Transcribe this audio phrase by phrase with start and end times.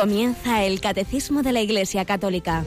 [0.00, 2.64] Comienza el Catecismo de la Iglesia Católica.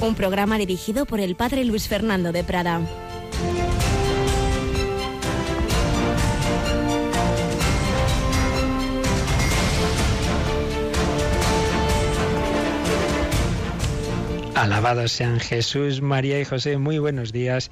[0.00, 2.80] Un programa dirigido por el Padre Luis Fernando de Prada.
[14.56, 16.76] Alabados sean Jesús, María y José.
[16.76, 17.70] Muy buenos días.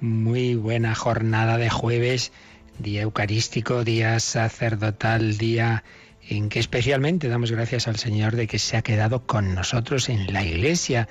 [0.00, 2.32] Muy buena jornada de jueves,
[2.80, 5.84] día eucarístico, día sacerdotal, día
[6.28, 10.32] en que especialmente damos gracias al Señor de que se ha quedado con nosotros en
[10.32, 11.08] la Iglesia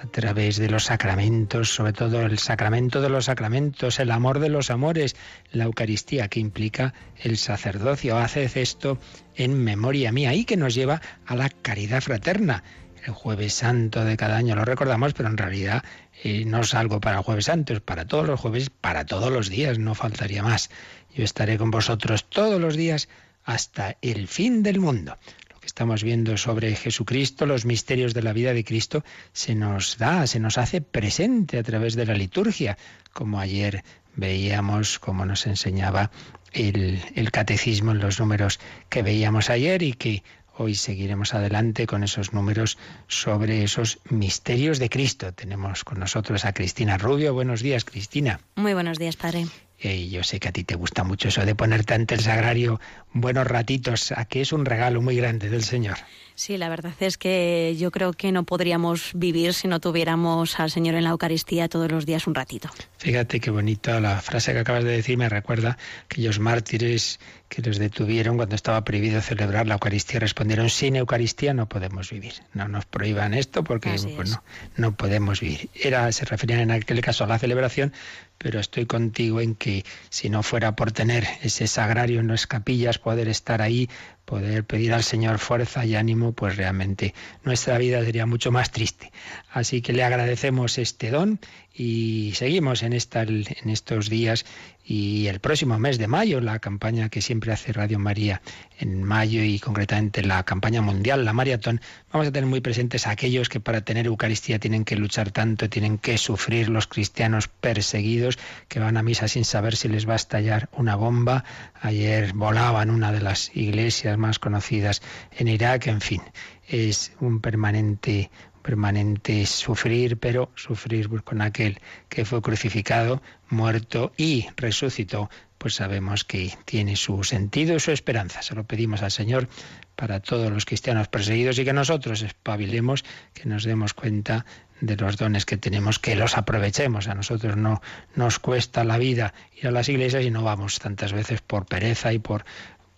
[0.00, 4.48] a través de los sacramentos, sobre todo el sacramento de los sacramentos, el amor de
[4.48, 5.16] los amores,
[5.50, 8.16] la Eucaristía que implica el sacerdocio.
[8.16, 8.98] Haced esto
[9.34, 12.62] en memoria mía y que nos lleva a la caridad fraterna.
[13.04, 15.82] El jueves santo de cada año lo recordamos, pero en realidad
[16.22, 19.32] eh, no es algo para el jueves santo, es para todos los jueves, para todos
[19.32, 20.70] los días, no faltaría más.
[21.14, 23.08] Yo estaré con vosotros todos los días
[23.50, 25.18] hasta el fin del mundo.
[25.52, 29.98] Lo que estamos viendo sobre Jesucristo, los misterios de la vida de Cristo, se nos
[29.98, 32.78] da, se nos hace presente a través de la liturgia,
[33.12, 33.82] como ayer
[34.14, 36.10] veíamos, como nos enseñaba
[36.52, 40.22] el, el catecismo en los números que veíamos ayer y que
[40.62, 42.76] Hoy seguiremos adelante con esos números
[43.08, 45.32] sobre esos misterios de Cristo.
[45.32, 47.32] Tenemos con nosotros a Cristina Rubio.
[47.32, 48.40] Buenos días, Cristina.
[48.56, 49.46] Muy buenos días, padre.
[49.78, 52.78] Eh, yo sé que a ti te gusta mucho eso de ponerte ante el sagrario
[53.12, 54.12] buenos ratitos.
[54.12, 55.98] Aquí es un regalo muy grande del Señor.
[56.40, 60.70] Sí, la verdad es que yo creo que no podríamos vivir si no tuviéramos al
[60.70, 62.70] Señor en la Eucaristía todos los días un ratito.
[62.96, 67.78] Fíjate qué bonita la frase que acabas de decir me recuerda aquellos mártires que les
[67.78, 70.20] detuvieron cuando estaba prohibido celebrar la Eucaristía.
[70.20, 72.34] Respondieron, sin Eucaristía no podemos vivir.
[72.54, 74.42] No nos prohíban esto porque pues, no,
[74.76, 75.68] no podemos vivir.
[75.74, 77.92] Era, se referían en aquel caso a la celebración,
[78.38, 82.98] pero estoy contigo en que si no fuera por tener ese sagrario en las capillas,
[83.00, 83.88] poder estar ahí
[84.30, 87.14] poder pedir al Señor fuerza y ánimo, pues realmente
[87.44, 89.10] nuestra vida sería mucho más triste.
[89.50, 91.40] Así que le agradecemos este don
[91.74, 94.44] y seguimos en, esta, en estos días
[94.84, 98.42] y el próximo mes de mayo, la campaña que siempre hace Radio María
[98.78, 101.80] en mayo y concretamente la campaña mundial, la maratón,
[102.12, 105.68] vamos a tener muy presentes a aquellos que para tener Eucaristía tienen que luchar tanto,
[105.68, 108.38] tienen que sufrir los cristianos perseguidos
[108.68, 111.44] que van a misa sin saber si les va a estallar una bomba.
[111.80, 115.02] Ayer volaban una de las iglesias más conocidas
[115.36, 116.22] en Irak, en fin,
[116.68, 118.30] es un permanente
[118.62, 126.52] permanente sufrir, pero sufrir con aquel que fue crucificado, muerto y resucitó, pues sabemos que
[126.64, 128.42] tiene su sentido y su esperanza.
[128.42, 129.48] Se lo pedimos al Señor
[129.96, 133.04] para todos los cristianos perseguidos y que nosotros espabilemos,
[133.34, 134.46] que nos demos cuenta
[134.80, 137.08] de los dones que tenemos, que los aprovechemos.
[137.08, 137.82] A nosotros no
[138.14, 142.12] nos cuesta la vida ir a las iglesias y no vamos tantas veces por pereza
[142.12, 142.44] y por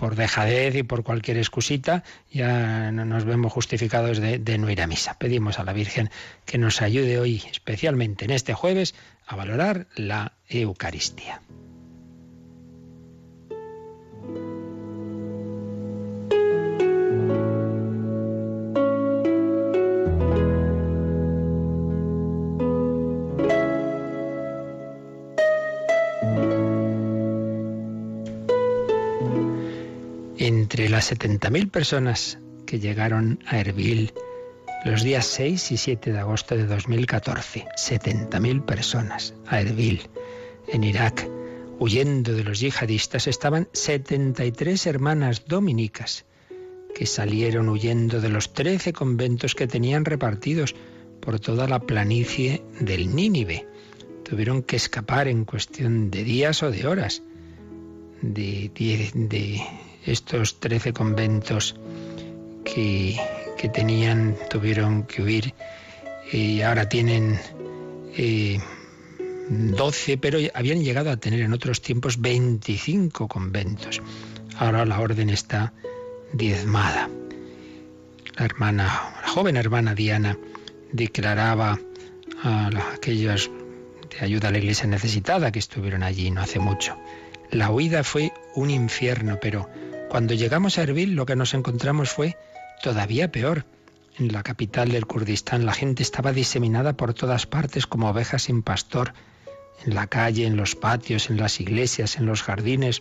[0.02, 4.82] por dejadez y por cualquier excusita, ya no nos vemos justificados de, de no ir
[4.82, 5.16] a misa.
[5.16, 6.10] Pedimos a la Virgen
[6.44, 8.96] que nos ayude hoy, especialmente en este jueves,
[9.28, 11.41] a valorar la Eucaristía.
[30.44, 34.12] Entre las 70.000 personas que llegaron a Erbil
[34.84, 37.66] los días 6 y 7 de agosto de 2014.
[37.76, 40.10] 70.000 personas a Erbil,
[40.66, 41.28] en Irak.
[41.78, 46.25] Huyendo de los yihadistas estaban 73 hermanas dominicas
[46.92, 50.74] que salieron huyendo de los 13 conventos que tenían repartidos
[51.20, 53.69] por toda la planicie del Nínive.
[54.24, 57.22] Tuvieron que escapar en cuestión de días o de horas
[58.22, 58.72] de,
[59.14, 59.62] de
[60.06, 61.76] estos trece conventos
[62.64, 63.18] que,
[63.72, 65.54] tenían, tuvieron que huir
[66.32, 67.38] y ahora tienen
[68.16, 68.59] eh,
[69.48, 74.00] doce, pero habían llegado a tener en otros tiempos 25 conventos.
[74.56, 75.72] Ahora la orden está
[76.32, 77.09] diezmada.
[78.36, 78.84] La hermana,
[79.22, 80.38] la joven hermana Diana
[80.91, 81.78] declaraba
[82.42, 83.50] a aquellos
[84.10, 86.97] de ayuda a la iglesia necesitada que estuvieron allí no hace mucho.
[87.50, 89.68] La huida fue un infierno, pero
[90.12, 92.36] cuando llegamos a Erbil lo que nos encontramos fue
[92.82, 93.64] todavía peor.
[94.18, 98.62] En la capital del Kurdistán la gente estaba diseminada por todas partes como ovejas sin
[98.62, 99.14] pastor,
[99.86, 103.00] en la calle, en los patios, en las iglesias, en los jardines.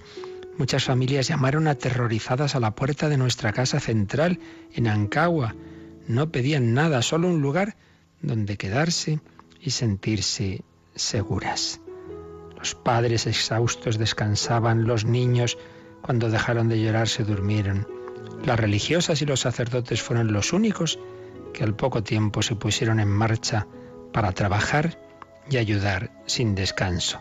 [0.57, 4.39] Muchas familias llamaron aterrorizadas a la puerta de nuestra casa central
[4.73, 5.53] en Ancagua.
[6.07, 7.75] No pedían nada, solo un lugar
[8.21, 9.19] donde quedarse
[9.59, 10.63] y sentirse
[10.95, 11.81] seguras.
[12.57, 15.57] Los padres exhaustos descansaban, los niños
[16.01, 17.87] cuando dejaron de llorar se durmieron.
[18.45, 20.99] Las religiosas y los sacerdotes fueron los únicos
[21.53, 23.67] que al poco tiempo se pusieron en marcha
[24.13, 24.97] para trabajar
[25.49, 27.19] y ayudar sin descanso.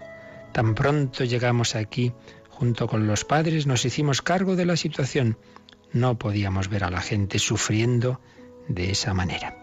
[0.52, 2.12] Tan pronto llegamos aquí,
[2.48, 5.36] junto con los padres, nos hicimos cargo de la situación.
[5.92, 8.20] No podíamos ver a la gente sufriendo
[8.68, 9.56] de esa manera.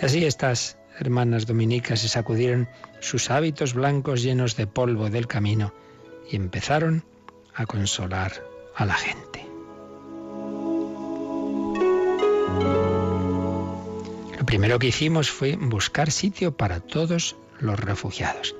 [0.00, 2.68] Y así estas hermanas dominicas se sacudieron
[3.00, 5.72] sus hábitos blancos llenos de polvo del camino
[6.30, 7.04] y empezaron
[7.54, 8.49] a consolar
[8.80, 9.46] a la gente.
[14.38, 18.56] Lo primero que hicimos fue buscar sitio para todos los refugiados.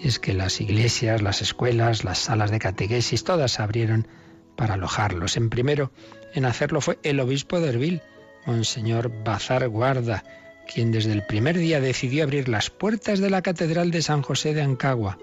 [0.00, 4.08] Y es que las iglesias, las escuelas, las salas de catequesis, todas se abrieron
[4.56, 5.36] para alojarlos.
[5.36, 5.92] En primero
[6.34, 8.02] en hacerlo fue el obispo de Erbil,
[8.44, 10.24] Monseñor Bazar Guarda,
[10.72, 14.52] quien desde el primer día decidió abrir las puertas de la Catedral de San José
[14.52, 15.16] de Ancagua.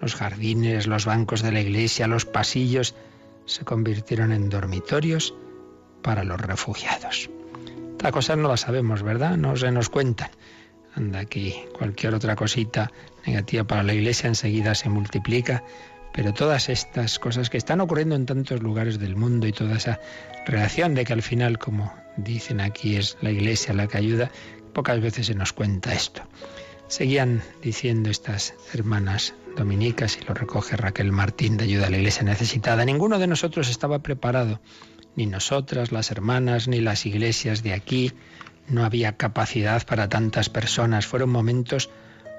[0.00, 2.94] Los jardines, los bancos de la iglesia, los pasillos
[3.46, 5.34] se convirtieron en dormitorios
[6.02, 7.30] para los refugiados.
[7.92, 9.36] Esta cosa no la sabemos, ¿verdad?
[9.36, 10.30] No se nos cuentan.
[10.94, 12.92] Anda aquí, cualquier otra cosita
[13.26, 15.64] negativa para la iglesia enseguida se multiplica,
[16.12, 20.00] pero todas estas cosas que están ocurriendo en tantos lugares del mundo y toda esa
[20.46, 24.30] relación de que al final, como dicen aquí, es la iglesia la que ayuda,
[24.72, 26.22] pocas veces se nos cuenta esto.
[26.86, 32.22] Seguían diciendo estas hermanas dominicas, y lo recoge Raquel Martín de Ayuda a la Iglesia
[32.22, 34.60] Necesitada, ninguno de nosotros estaba preparado,
[35.16, 38.12] ni nosotras, las hermanas, ni las iglesias de aquí,
[38.68, 41.06] no había capacidad para tantas personas.
[41.06, 41.90] Fueron momentos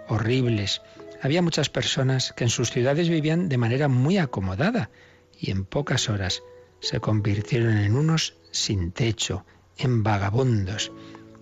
[0.08, 0.82] horribles.
[1.22, 4.90] Había muchas personas que en sus ciudades vivían de manera muy acomodada
[5.40, 6.44] y en pocas horas
[6.80, 9.46] se convirtieron en unos sin techo,
[9.78, 10.92] en vagabundos.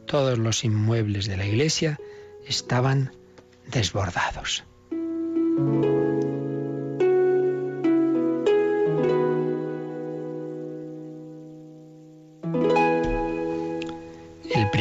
[0.05, 1.99] Todos los inmuebles de la iglesia
[2.45, 3.11] estaban
[3.67, 4.63] desbordados.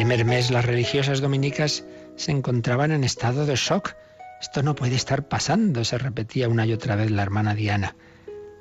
[0.03, 1.85] Primer mes las religiosas dominicas
[2.17, 3.95] se encontraban en estado de shock.
[4.41, 7.95] Esto no puede estar pasando, se repetía una y otra vez la hermana Diana.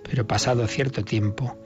[0.04, 1.58] Pero pasado cierto tiempo,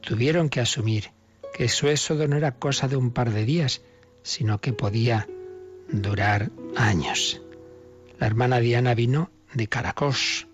[0.00, 1.12] tuvieron que asumir
[1.54, 3.82] que su éxodo no era cosa de un par de días,
[4.22, 5.28] sino que podía
[5.92, 7.40] durar años.
[8.18, 10.46] La hermana Diana vino de Caracos.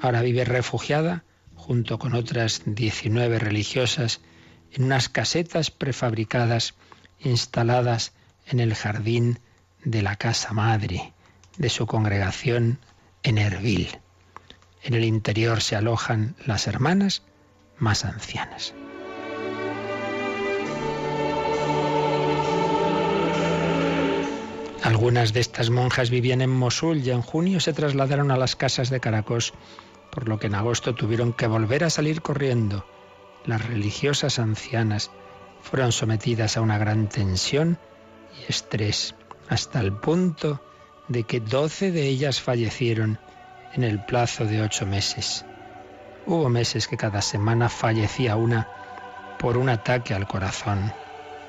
[0.00, 4.20] Ahora vive refugiada junto con otras 19 religiosas
[4.72, 6.74] en unas casetas prefabricadas
[7.18, 8.12] instaladas
[8.46, 9.38] en el jardín
[9.84, 11.12] de la casa madre
[11.58, 12.78] de su congregación
[13.22, 13.88] en Erbil.
[14.82, 17.22] En el interior se alojan las hermanas
[17.78, 18.74] más ancianas.
[24.90, 28.90] Algunas de estas monjas vivían en Mosul y en junio se trasladaron a las casas
[28.90, 29.54] de Caracos,
[30.10, 32.84] por lo que en agosto tuvieron que volver a salir corriendo.
[33.46, 35.12] Las religiosas ancianas
[35.62, 37.78] fueron sometidas a una gran tensión
[38.36, 39.14] y estrés,
[39.48, 40.60] hasta el punto
[41.06, 43.20] de que doce de ellas fallecieron
[43.74, 45.46] en el plazo de ocho meses.
[46.26, 48.66] Hubo meses que cada semana fallecía una
[49.38, 50.92] por un ataque al corazón.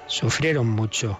[0.05, 1.19] Sufrieron mucho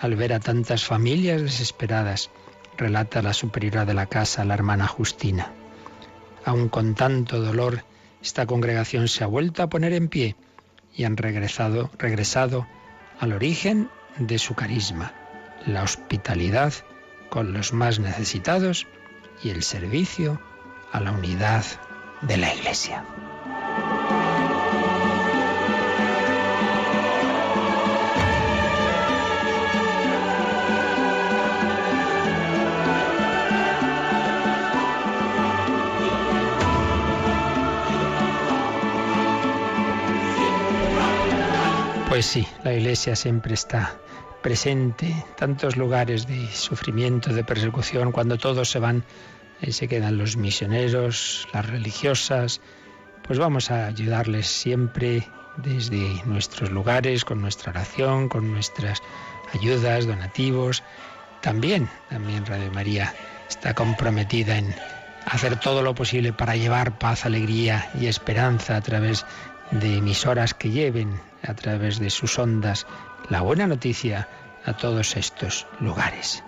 [0.00, 2.30] al ver a tantas familias desesperadas,
[2.76, 5.52] relata la superiora de la casa, la hermana Justina.
[6.44, 7.84] Aun con tanto dolor,
[8.22, 10.36] esta congregación se ha vuelto a poner en pie
[10.94, 12.66] y han regresado, regresado
[13.20, 15.12] al origen de su carisma,
[15.66, 16.72] la hospitalidad
[17.28, 18.86] con los más necesitados
[19.42, 20.40] y el servicio
[20.92, 21.64] a la unidad
[22.22, 23.04] de la Iglesia.
[42.18, 43.96] Pues sí, la Iglesia siempre está
[44.42, 49.04] presente, en tantos lugares de sufrimiento, de persecución, cuando todos se van,
[49.62, 52.60] ahí se quedan los misioneros, las religiosas,
[53.22, 59.00] pues vamos a ayudarles siempre desde nuestros lugares, con nuestra oración, con nuestras
[59.54, 60.82] ayudas, donativos.
[61.40, 63.14] También, también Radio María
[63.48, 64.74] está comprometida en
[65.24, 69.24] hacer todo lo posible para llevar paz, alegría y esperanza a través
[69.70, 72.86] de emisoras que lleven a través de sus ondas
[73.28, 74.28] la buena noticia
[74.64, 76.42] a todos estos lugares.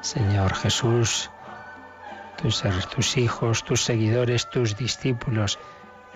[0.00, 1.30] Señor Jesús,
[2.36, 2.62] tus,
[2.94, 5.58] tus hijos, tus seguidores, tus discípulos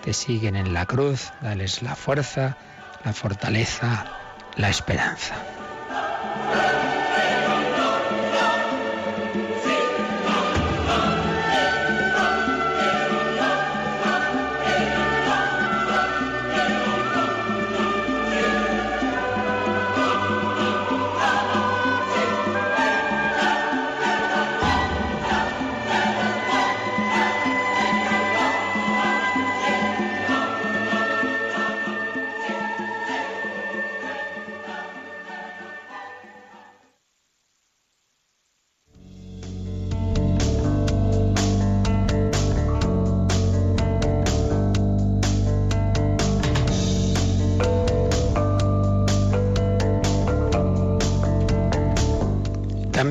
[0.03, 2.57] te siguen en la cruz, dales la fuerza,
[3.03, 4.05] la fortaleza,
[4.55, 5.35] la esperanza.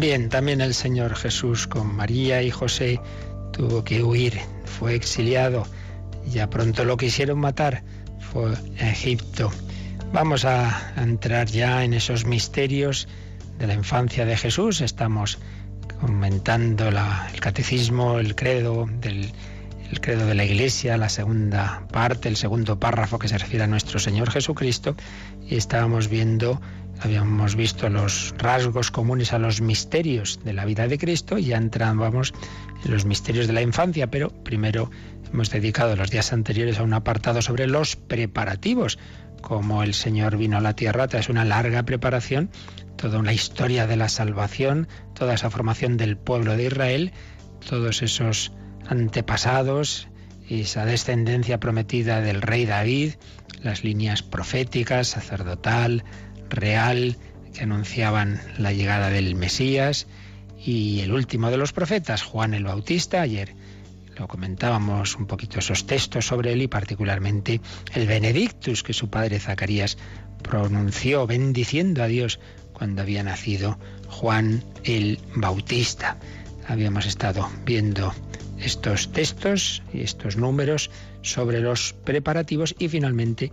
[0.09, 2.99] También, también el Señor Jesús con María y José
[3.53, 5.67] tuvo que huir, fue exiliado,
[6.27, 7.83] ya pronto lo quisieron matar,
[8.19, 9.51] fue a Egipto.
[10.11, 13.07] Vamos a entrar ya en esos misterios
[13.59, 14.81] de la infancia de Jesús.
[14.81, 15.39] Estamos
[16.01, 19.31] comentando el catecismo, el credo del
[19.91, 23.67] el credo de la Iglesia, la segunda parte, el segundo párrafo que se refiere a
[23.67, 24.95] nuestro Señor Jesucristo,
[25.47, 26.61] y estábamos viendo,
[27.01, 31.57] habíamos visto los rasgos comunes a los misterios de la vida de Cristo, y ya
[31.57, 32.35] entrábamos
[32.85, 34.91] en los misterios de la infancia, pero primero
[35.33, 38.99] hemos dedicado los días anteriores a un apartado sobre los preparativos,
[39.41, 42.51] como el Señor vino a la tierra tras una larga preparación,
[42.97, 47.13] toda una historia de la salvación, toda esa formación del pueblo de Israel,
[47.69, 48.53] todos esos
[48.89, 50.09] antepasados,
[50.49, 53.13] esa descendencia prometida del rey David,
[53.63, 56.05] las líneas proféticas, sacerdotal,
[56.51, 57.17] real,
[57.55, 60.07] que anunciaban la llegada del Mesías,
[60.59, 63.55] y el último de los profetas, Juan el Bautista, ayer
[64.19, 67.61] lo comentábamos un poquito esos textos sobre él y particularmente
[67.95, 69.97] el Benedictus que su padre Zacarías
[70.43, 72.41] pronunció bendiciendo a Dios
[72.73, 73.79] cuando había nacido
[74.09, 76.19] Juan el Bautista.
[76.67, 78.13] Habíamos estado viendo
[78.59, 80.91] estos textos y estos números
[81.23, 83.53] sobre los preparativos y finalmente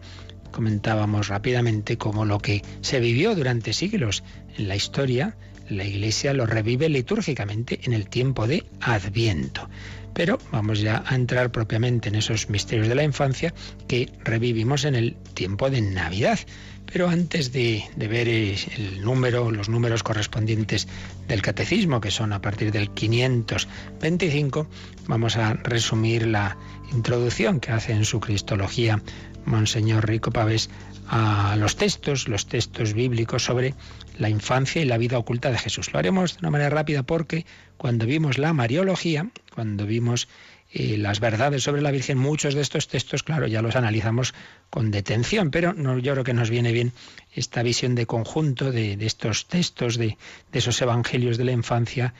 [0.55, 4.23] comentábamos rápidamente cómo lo que se vivió durante siglos
[4.57, 5.35] en la historia,
[5.67, 9.69] la Iglesia lo revive litúrgicamente en el tiempo de Adviento.
[10.13, 13.53] Pero vamos ya a entrar propiamente en esos misterios de la infancia
[13.89, 16.39] que revivimos en el tiempo de Navidad.
[16.85, 20.87] Pero antes de, ver el número, los números correspondientes
[21.27, 24.67] del catecismo, que son a partir del 525,
[25.07, 26.55] vamos a resumir la
[26.93, 29.01] introducción que hace en su Cristología
[29.45, 30.69] Monseñor Rico Pavés
[31.07, 33.73] a los textos, los textos bíblicos sobre
[34.17, 35.93] la infancia y la vida oculta de Jesús.
[35.93, 37.45] Lo haremos de una manera rápida porque
[37.77, 40.27] cuando vimos la Mariología, cuando vimos
[40.71, 44.33] eh, las verdades sobre la Virgen, muchos de estos textos, claro, ya los analizamos
[44.69, 46.91] con detención, pero no, yo creo que nos viene bien
[47.33, 50.17] esta visión de conjunto de, estos textos, de,
[50.51, 52.13] de esos evangelios de la infancia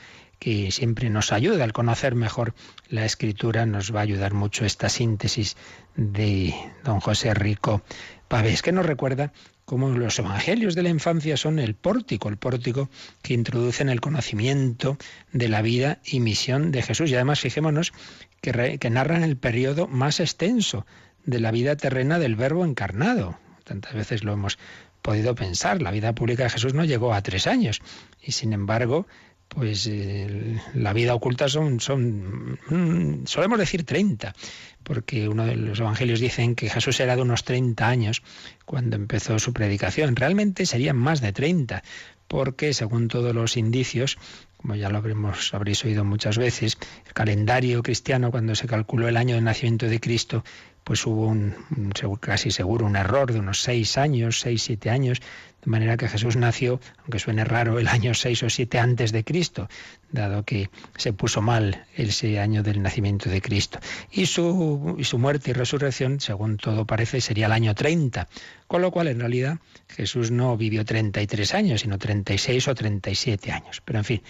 [0.46, 2.54] que siempre nos ayuda al conocer mejor
[2.88, 5.56] la escritura, nos va a ayudar mucho esta síntesis
[5.96, 7.82] de don José Rico
[8.28, 9.32] Pavés, que nos recuerda
[9.64, 12.88] como los evangelios de la infancia son el pórtico, el pórtico
[13.22, 14.98] que introduce en el conocimiento
[15.32, 17.10] de la vida y misión de Jesús.
[17.10, 17.92] Y además fijémonos
[18.40, 20.86] que, que narran el periodo más extenso
[21.24, 23.36] de la vida terrena del verbo encarnado.
[23.64, 24.58] Tantas veces lo hemos
[25.02, 25.82] podido pensar.
[25.82, 27.82] La vida pública de Jesús no llegó a tres años
[28.22, 29.08] y sin embargo
[29.48, 34.34] pues eh, la vida oculta son, son, mm, solemos decir 30,
[34.82, 38.22] porque uno de los evangelios dicen que Jesús era de unos 30 años
[38.64, 40.16] cuando empezó su predicación.
[40.16, 41.82] Realmente serían más de 30,
[42.28, 44.18] porque según todos los indicios,
[44.56, 46.76] como ya lo habremos, habréis oído muchas veces,
[47.06, 50.44] el calendario cristiano cuando se calculó el año de nacimiento de Cristo
[50.86, 51.52] pues hubo un,
[52.20, 55.20] casi seguro un error de unos seis años, seis, siete años,
[55.66, 59.24] de manera que Jesús nació, aunque suene raro, el año seis o siete antes de
[59.24, 59.68] Cristo,
[60.12, 63.80] dado que se puso mal ese año del nacimiento de Cristo.
[64.12, 68.28] Y su, y su muerte y resurrección, según todo parece, sería el año 30,
[68.68, 69.58] con lo cual en realidad
[69.88, 73.82] Jesús no vivió 33 años, sino 36 o 37 años.
[73.84, 74.22] Pero en fin,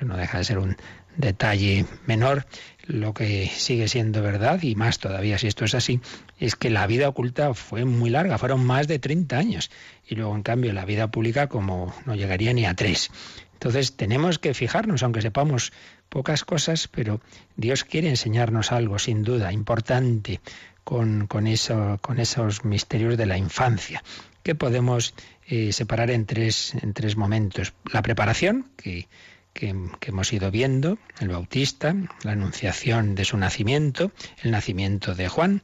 [0.00, 0.76] no deja de ser un
[1.16, 2.46] detalle menor
[2.86, 6.00] lo que sigue siendo verdad, y más todavía si esto es así,
[6.40, 9.70] es que la vida oculta fue muy larga, fueron más de 30 años,
[10.08, 13.10] y luego en cambio la vida pública como no llegaría ni a tres.
[13.52, 15.70] Entonces tenemos que fijarnos, aunque sepamos
[16.08, 17.20] pocas cosas, pero
[17.56, 20.40] Dios quiere enseñarnos algo, sin duda, importante,
[20.82, 24.02] con, con, eso, con esos misterios de la infancia,
[24.42, 25.14] que podemos
[25.46, 27.74] eh, separar en tres, en tres momentos.
[27.92, 29.08] La preparación, que
[29.60, 34.10] que, hemos ido viendo, el Bautista, la anunciación de su nacimiento,
[34.42, 35.62] el nacimiento de Juan,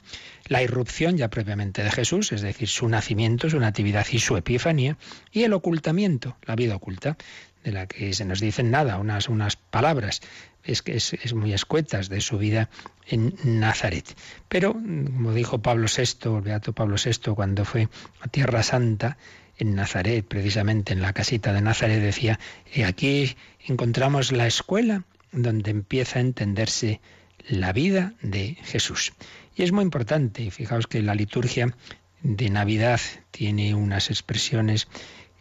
[0.49, 4.99] la irrupción ya previamente de Jesús, es decir, su nacimiento, su natividad y su epifanía,
[5.33, 7.17] y el ocultamiento, la vida oculta,
[7.65, 10.21] de la que se nos dicen nada, unas, unas palabras,
[10.63, 12.69] es que es, es, muy escuetas de su vida
[13.07, 14.15] en Nazaret.
[14.49, 17.89] Pero, como dijo Pablo VI, el Beato Pablo VI, cuando fue
[18.21, 19.17] a Tierra Santa,
[19.59, 22.39] en Nazaret, precisamente en la casita de Nazaret, decía,
[22.73, 23.37] y aquí
[23.67, 27.01] encontramos la escuela donde empieza a entenderse
[27.49, 29.13] la vida de Jesús.
[29.55, 31.75] Y es muy importante, fijaos que la liturgia
[32.23, 34.89] de Navidad tiene unas expresiones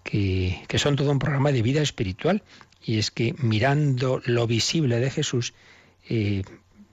[0.03, 2.43] que, que son todo un programa de vida espiritual,
[2.84, 5.53] y es que mirando lo visible de Jesús,
[6.07, 6.43] eh,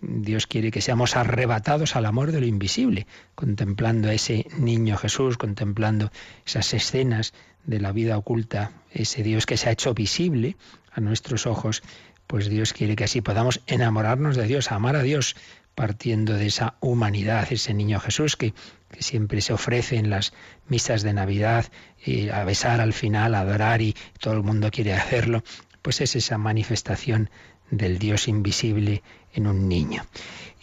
[0.03, 3.07] Dios quiere que seamos arrebatados al amor de lo invisible,
[3.37, 6.11] contemplando a ese niño Jesús, contemplando
[6.45, 7.33] esas escenas
[7.65, 10.57] de la vida oculta, ese Dios que se ha hecho visible
[10.91, 11.85] a nuestros ojos,
[12.27, 15.37] pues Dios quiere que así podamos enamorarnos de Dios, amar a Dios,
[15.77, 18.55] partiendo de esa humanidad, ese niño Jesús que,
[18.99, 20.35] siempre se ofrece en las
[20.69, 21.67] misas de Navidad,
[22.05, 25.45] y a besar al final, a adorar y todo el mundo quiere hacerlo,
[25.81, 27.31] pues es esa manifestación
[27.71, 30.05] del Dios invisible en un niño.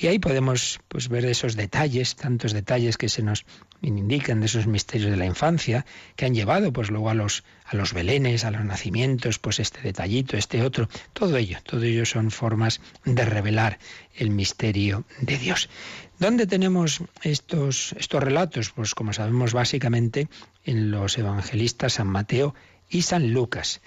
[0.02, 3.46] Y ahí podemos pues, ver esos detalles, tantos detalles que se nos
[3.82, 5.86] indican de esos misterios de la infancia,
[6.16, 9.82] que han llevado pues luego a los, a los belenes, a los nacimientos, pues este
[9.82, 13.78] detallito, este otro, todo ello, todo ello son formas de revelar
[14.16, 15.70] el misterio de Dios.
[16.18, 18.72] ¿Dónde tenemos estos, estos relatos?
[18.72, 20.30] Pues como sabemos básicamente
[20.64, 22.56] en los evangelistas San Mateo
[22.90, 23.82] y San Lucas.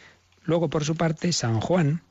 [0.45, 2.03] Luego, por su parte, San Juan,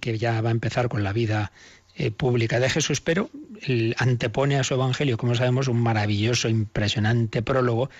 [0.00, 1.52] que ya va a empezar con la vida
[2.00, 3.28] eh, pública de Jesús, pero
[3.98, 7.90] antepone a su Evangelio, como sabemos, un maravilloso, impresionante prólogo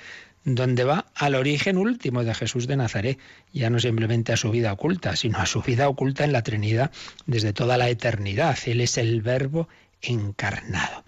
[0.43, 3.19] donde va al origen último de Jesús de Nazaret,
[3.53, 6.91] ya no simplemente a su vida oculta, sino a su vida oculta en la Trinidad
[7.27, 8.57] desde toda la eternidad.
[8.65, 9.69] Él es el Verbo
[10.01, 11.05] encarnado.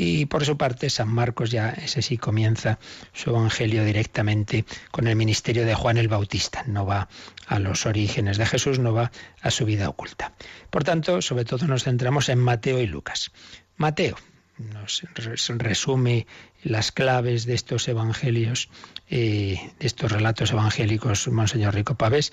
[0.00, 2.78] Y por su parte, San Marcos ya ese sí comienza
[3.12, 6.62] su evangelio directamente con el ministerio de Juan el Bautista.
[6.68, 7.08] No va
[7.48, 9.10] a los orígenes de Jesús, no va
[9.42, 10.34] a su vida oculta.
[10.70, 13.32] Por tanto, sobre todo nos centramos en Mateo y Lucas.
[13.76, 14.14] Mateo
[14.56, 15.02] nos
[15.48, 16.28] resume
[16.62, 18.68] las claves de estos evangelios,
[19.10, 22.32] eh, de estos relatos evangélicos, Monseñor Rico Pavés.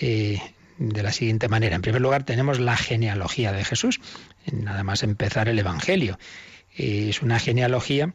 [0.00, 0.40] Eh,
[0.78, 1.76] de la siguiente manera.
[1.76, 4.00] En primer lugar, tenemos la genealogía de Jesús,
[4.50, 6.18] nada más empezar el Evangelio
[6.76, 8.14] es una genealogía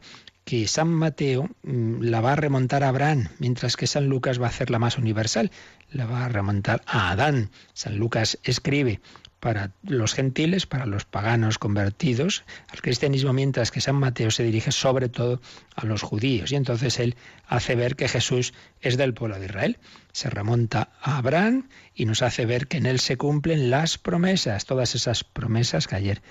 [0.49, 4.47] que San Mateo mm, la va a remontar a Abraham, mientras que San Lucas va
[4.47, 5.51] a hacerla más universal,
[5.91, 7.51] la va a remontar a Adán.
[7.73, 8.99] San Lucas escribe
[9.39, 14.71] para los gentiles, para los paganos convertidos al cristianismo, mientras que San Mateo se dirige
[14.71, 15.39] sobre todo
[15.75, 16.51] a los judíos.
[16.51, 17.15] Y entonces él
[17.47, 19.77] hace ver que Jesús es del pueblo de Israel.
[20.11, 24.65] Se remonta a Abraham y nos hace ver que en él se cumplen las promesas,
[24.65, 26.21] todas esas promesas que ayer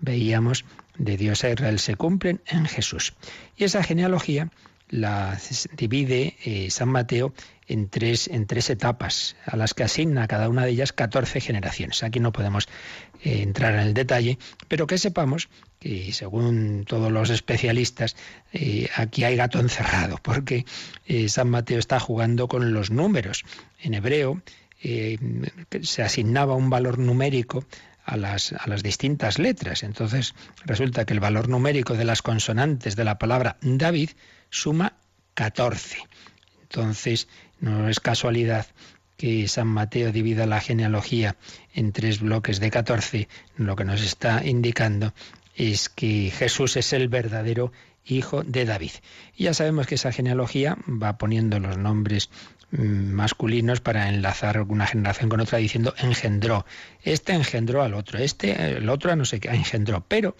[0.00, 0.64] veíamos
[0.98, 3.14] de Dios a Israel se cumplen en Jesús.
[3.56, 4.50] Y esa genealogía
[4.88, 5.38] la
[5.76, 7.34] divide eh, San Mateo
[7.66, 12.04] en tres, en tres etapas, a las que asigna cada una de ellas 14 generaciones.
[12.04, 12.68] Aquí no podemos
[13.22, 15.48] eh, entrar en el detalle, pero que sepamos
[15.80, 18.14] que según todos los especialistas,
[18.52, 20.64] eh, aquí hay gato encerrado, porque
[21.28, 23.44] San Mateo está jugando con los números.
[23.80, 24.40] En hebreo
[25.82, 27.64] se asignaba un valor numérico
[28.06, 29.82] a las, a las distintas letras.
[29.82, 34.10] Entonces resulta que el valor numérico de las consonantes de la palabra David
[34.48, 34.94] suma
[35.34, 35.98] 14.
[36.62, 37.28] Entonces
[37.60, 38.66] no es casualidad
[39.16, 41.36] que San Mateo divida la genealogía
[41.74, 45.14] en tres bloques de 14, lo que nos está indicando
[45.54, 47.72] es que Jesús es el verdadero
[48.04, 48.92] hijo de David.
[49.34, 52.30] Y ya sabemos que esa genealogía va poniendo los nombres
[52.78, 56.66] masculinos para enlazar una generación con otra diciendo engendró.
[57.02, 60.04] Este engendró al otro, este, el otro no sé qué, engendró.
[60.06, 60.36] Pero,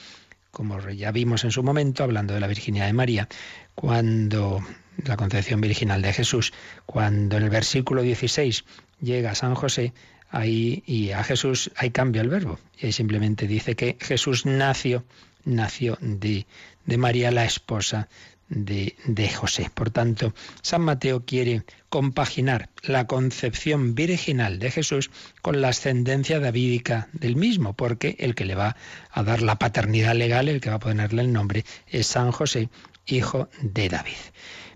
[0.50, 3.28] como ya vimos en su momento, hablando de la virginidad de María,
[3.74, 4.62] cuando
[5.04, 6.52] la concepción virginal de Jesús,
[6.86, 8.64] cuando en el versículo 16
[9.00, 9.92] llega San José,
[10.30, 12.58] ahí y a Jesús hay cambio el verbo.
[12.78, 15.04] Y ahí simplemente dice que Jesús nació,
[15.44, 16.46] nació de,
[16.84, 18.08] de María, la esposa
[18.48, 19.70] de, José.
[19.72, 25.10] Por tanto, San Mateo quiere compaginar la concepción virginal de Jesús
[25.42, 28.76] con la ascendencia davídica del mismo, porque el que le va
[29.10, 32.68] a dar la paternidad legal, el que va a ponerle el nombre, es San José,
[33.06, 34.12] hijo de David.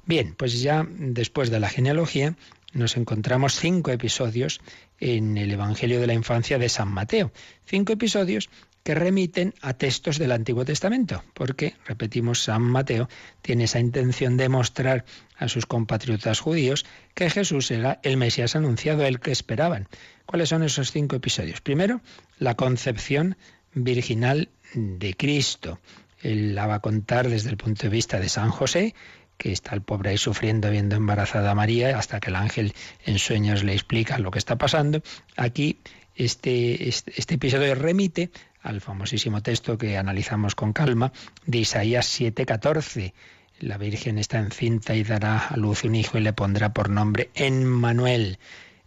[0.04, 2.34] Bien, pues ya después de la genealogía
[2.72, 4.60] nos encontramos cinco episodios
[4.98, 7.32] en el Evangelio de la Infancia de San Mateo.
[7.64, 8.48] Cinco episodios
[8.82, 13.08] que remiten a textos del Antiguo Testamento, porque, repetimos, San Mateo
[13.42, 15.04] tiene esa intención de mostrar
[15.36, 19.88] a sus compatriotas judíos que Jesús era el Mesías anunciado, el que esperaban.
[20.26, 21.60] ¿Cuáles son esos cinco episodios?
[21.60, 22.00] Primero,
[22.38, 23.36] la concepción
[23.74, 25.80] virginal de Cristo.
[26.22, 28.94] Él la va a contar desde el punto de vista de San José,
[29.36, 32.74] que está el pobre ahí sufriendo viendo embarazada a María, hasta que el ángel
[33.06, 35.02] en sueños le explica lo que está pasando.
[35.36, 35.80] Aquí
[36.16, 38.30] este, este, episodio remite
[38.62, 41.12] al famosísimo texto que analizamos con calma
[41.46, 43.14] de Isaías 7:14.
[43.60, 47.30] La Virgen está encinta y dará a luz un hijo y le pondrá por nombre
[47.34, 48.38] Emmanuel.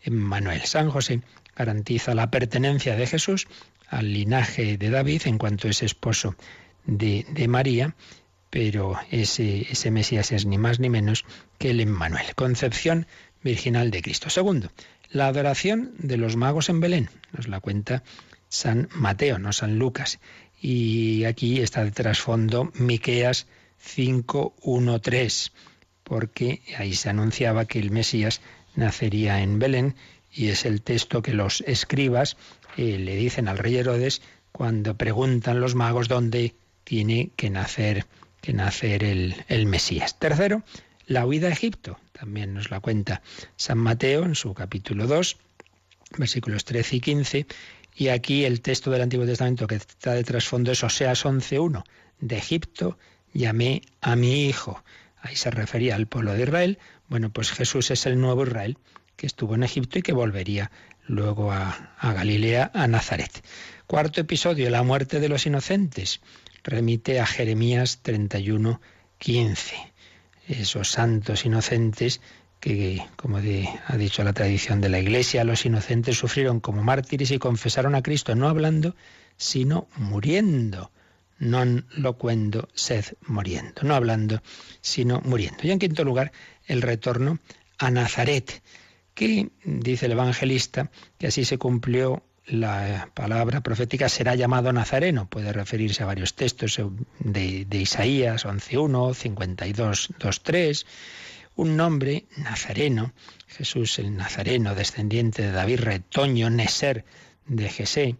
[0.04, 0.62] Emmanuel.
[0.66, 1.22] San José
[1.56, 3.48] garantiza la pertenencia de Jesús
[3.88, 6.36] al linaje de David en cuanto es esposo
[6.86, 7.96] de, de María,
[8.50, 11.26] pero ese, ese Mesías es ni más ni menos
[11.58, 12.26] que el Emmanuel.
[12.36, 13.08] Concepción
[13.44, 14.30] virginal de Cristo.
[14.30, 14.72] Segundo,
[15.14, 17.10] la adoración de los magos en Belén.
[17.32, 18.04] Nos la cuenta
[18.50, 20.20] San Mateo, no San Lucas.
[20.60, 23.48] Y aquí está de trasfondo Miqueas
[23.96, 25.52] 5.1.3,
[26.04, 28.42] porque ahí se anunciaba que el Mesías
[28.76, 29.96] nacería en Belén
[30.32, 32.38] y es el texto que los escribas
[32.76, 34.22] eh, le dicen al rey Herodes
[34.52, 38.06] cuando preguntan los magos dónde tiene que nacer,
[38.42, 40.18] que nacer el, el Mesías.
[40.18, 40.64] Tercero,
[41.06, 43.22] la huida a Egipto, también nos la cuenta
[43.56, 45.38] San Mateo en su capítulo 2,
[46.18, 47.48] versículos 13 y 15,
[47.96, 51.84] y aquí el texto del Antiguo Testamento que está de trasfondo es Oseas 11.1.
[52.20, 52.98] De Egipto
[53.34, 54.84] llamé a mi hijo.
[55.22, 56.80] Ahí se refería al pueblo de Israel.
[57.08, 58.78] Bueno, pues Jesús es el nuevo Israel
[59.16, 60.72] que estuvo en Egipto y que volvería
[61.06, 63.44] luego a, a Galilea, a Nazaret.
[63.86, 66.22] Cuarto episodio, la muerte de los inocentes.
[66.64, 68.82] Remite a Jeremías 31,
[69.20, 69.93] 15.
[70.48, 72.22] Esos santos inocentes
[72.60, 77.40] que, como ha dicho la tradición de la Iglesia, los inocentes sufrieron como mártires y
[77.40, 78.96] confesaron a Cristo no hablando,
[79.38, 80.92] sino muriendo.
[81.40, 83.84] Non locuendo, sed muriendo.
[83.84, 84.42] No hablando,
[84.80, 85.68] sino muriendo.
[85.68, 86.32] Y en quinto lugar,
[86.68, 87.40] el retorno
[87.80, 88.64] a Nazaret,
[89.14, 95.28] que dice el evangelista que así se cumplió la palabra profética será llamado Nazareno.
[95.30, 96.82] Puede referirse a varios textos
[97.20, 100.86] de, de Isaías 11.1, 52.2.3
[101.56, 103.14] un nombre nazareno,
[103.48, 107.06] Jesús el Nazareno, descendiente de David, retoño, Neser
[107.46, 108.16] de Jesé,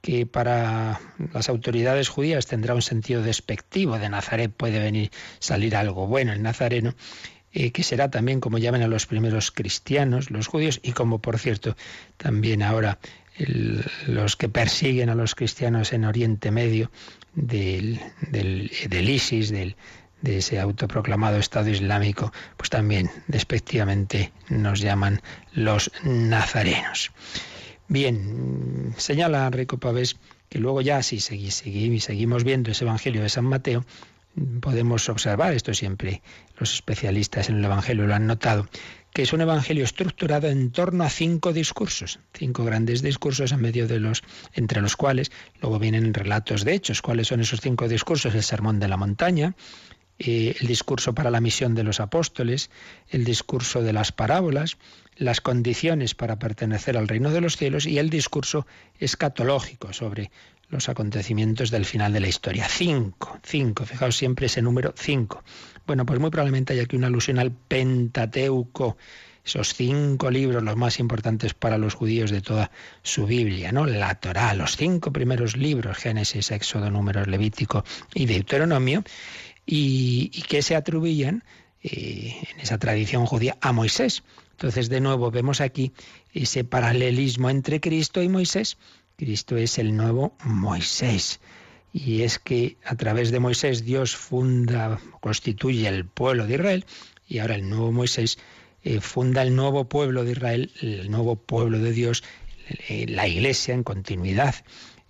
[0.00, 1.00] que para
[1.32, 3.98] las autoridades judías tendrá un sentido despectivo.
[3.98, 6.94] De Nazaret puede venir salir algo bueno, el nazareno,
[7.52, 11.38] eh, que será también como llaman a los primeros cristianos, los judíos, y como por
[11.38, 11.76] cierto
[12.16, 12.98] también ahora
[13.38, 16.90] los que persiguen a los cristianos en Oriente Medio
[17.34, 19.76] del, del, del ISIS, del,
[20.22, 25.20] de ese autoproclamado Estado Islámico, pues también despectivamente nos llaman
[25.52, 27.12] los nazarenos.
[27.88, 30.16] Bien, señala Enrico Pavés
[30.48, 33.84] que luego ya si seguimos viendo ese Evangelio de San Mateo,
[34.60, 36.22] podemos observar, esto siempre
[36.58, 38.68] los especialistas en el Evangelio lo han notado,
[39.22, 44.00] es un evangelio estructurado en torno a cinco discursos, cinco grandes discursos en medio de
[44.00, 44.22] los
[44.54, 47.02] entre los cuales luego vienen relatos de hechos.
[47.02, 48.34] ¿Cuáles son esos cinco discursos?
[48.34, 49.54] El sermón de la montaña,
[50.18, 52.70] eh, el discurso para la misión de los apóstoles,
[53.08, 54.76] el discurso de las parábolas,
[55.16, 58.66] las condiciones para pertenecer al reino de los cielos y el discurso
[58.98, 60.30] escatológico sobre
[60.68, 62.68] los acontecimientos del final de la historia.
[62.68, 65.42] Cinco, cinco, fijaos siempre ese número cinco.
[65.88, 68.98] Bueno, pues muy probablemente hay aquí una alusión al Pentateuco,
[69.42, 72.70] esos cinco libros, los más importantes para los judíos de toda
[73.02, 73.86] su Biblia, ¿no?
[73.86, 79.02] La Torá, los cinco primeros libros, Génesis, Éxodo, Números, Levítico y Deuteronomio,
[79.64, 81.42] y, que se atribuían
[81.82, 84.24] eh, en esa tradición judía a Moisés.
[84.50, 85.92] Entonces, de nuevo, vemos aquí
[86.34, 88.76] ese paralelismo entre Cristo y Moisés.
[89.16, 91.40] Cristo es el nuevo Moisés.
[92.06, 96.84] Y es que a través de Moisés Dios funda, constituye el pueblo de Israel
[97.26, 98.38] y ahora el nuevo Moisés
[98.84, 102.22] eh, funda el nuevo pueblo de Israel, el nuevo pueblo de Dios,
[102.88, 104.54] eh, la iglesia en continuidad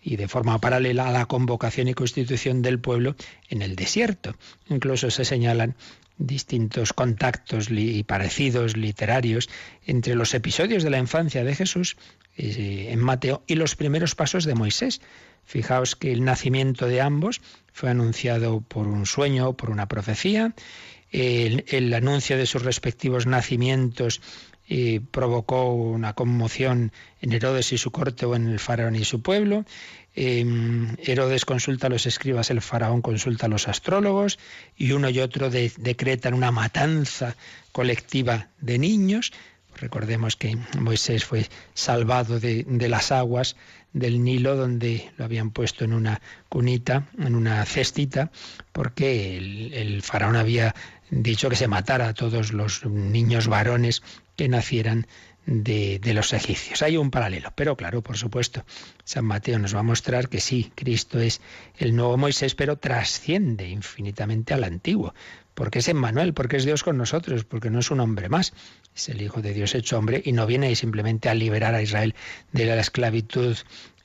[0.00, 3.16] y de forma paralela a la convocación y constitución del pueblo
[3.50, 4.34] en el desierto.
[4.70, 5.76] Incluso se señalan
[6.16, 9.50] distintos contactos y parecidos literarios
[9.84, 11.98] entre los episodios de la infancia de Jesús
[12.38, 15.02] eh, en Mateo y los primeros pasos de Moisés.
[15.48, 17.40] Fijaos que el nacimiento de ambos
[17.72, 20.52] fue anunciado por un sueño, por una profecía.
[21.10, 24.20] El, anuncio de sus respectivos nacimientos
[24.66, 29.22] y provocó una conmoción en Herodes y su corte o en el faraón y su
[29.22, 29.64] pueblo.
[30.14, 34.38] Em, Herodes consulta a los escribas, el faraón consulta a los astrólogos
[34.76, 37.36] y uno y otro decretan una matanza
[37.72, 39.32] colectiva de niños.
[39.80, 43.56] Recordemos que Moisés fue salvado de, las aguas
[43.92, 48.30] del Nilo, donde lo habían puesto en una cunita, en una cestita,
[48.72, 50.74] porque el faraón había
[51.10, 54.02] dicho que se matara a todos los niños varones
[54.36, 55.06] que nacieran
[55.48, 56.82] de, los egipcios.
[56.82, 58.64] Hay un paralelo, pero claro, por supuesto,
[59.04, 61.40] San Mateo nos va a mostrar que sí, Cristo es
[61.78, 65.14] el nuevo Moisés, pero trasciende infinitamente al antiguo,
[65.58, 68.52] porque es Emmanuel, porque es Dios con nosotros, porque no es un hombre más,
[68.94, 72.14] es el Hijo de Dios hecho hombre y no viene simplemente a liberar a Israel
[72.52, 73.56] de la esclavitud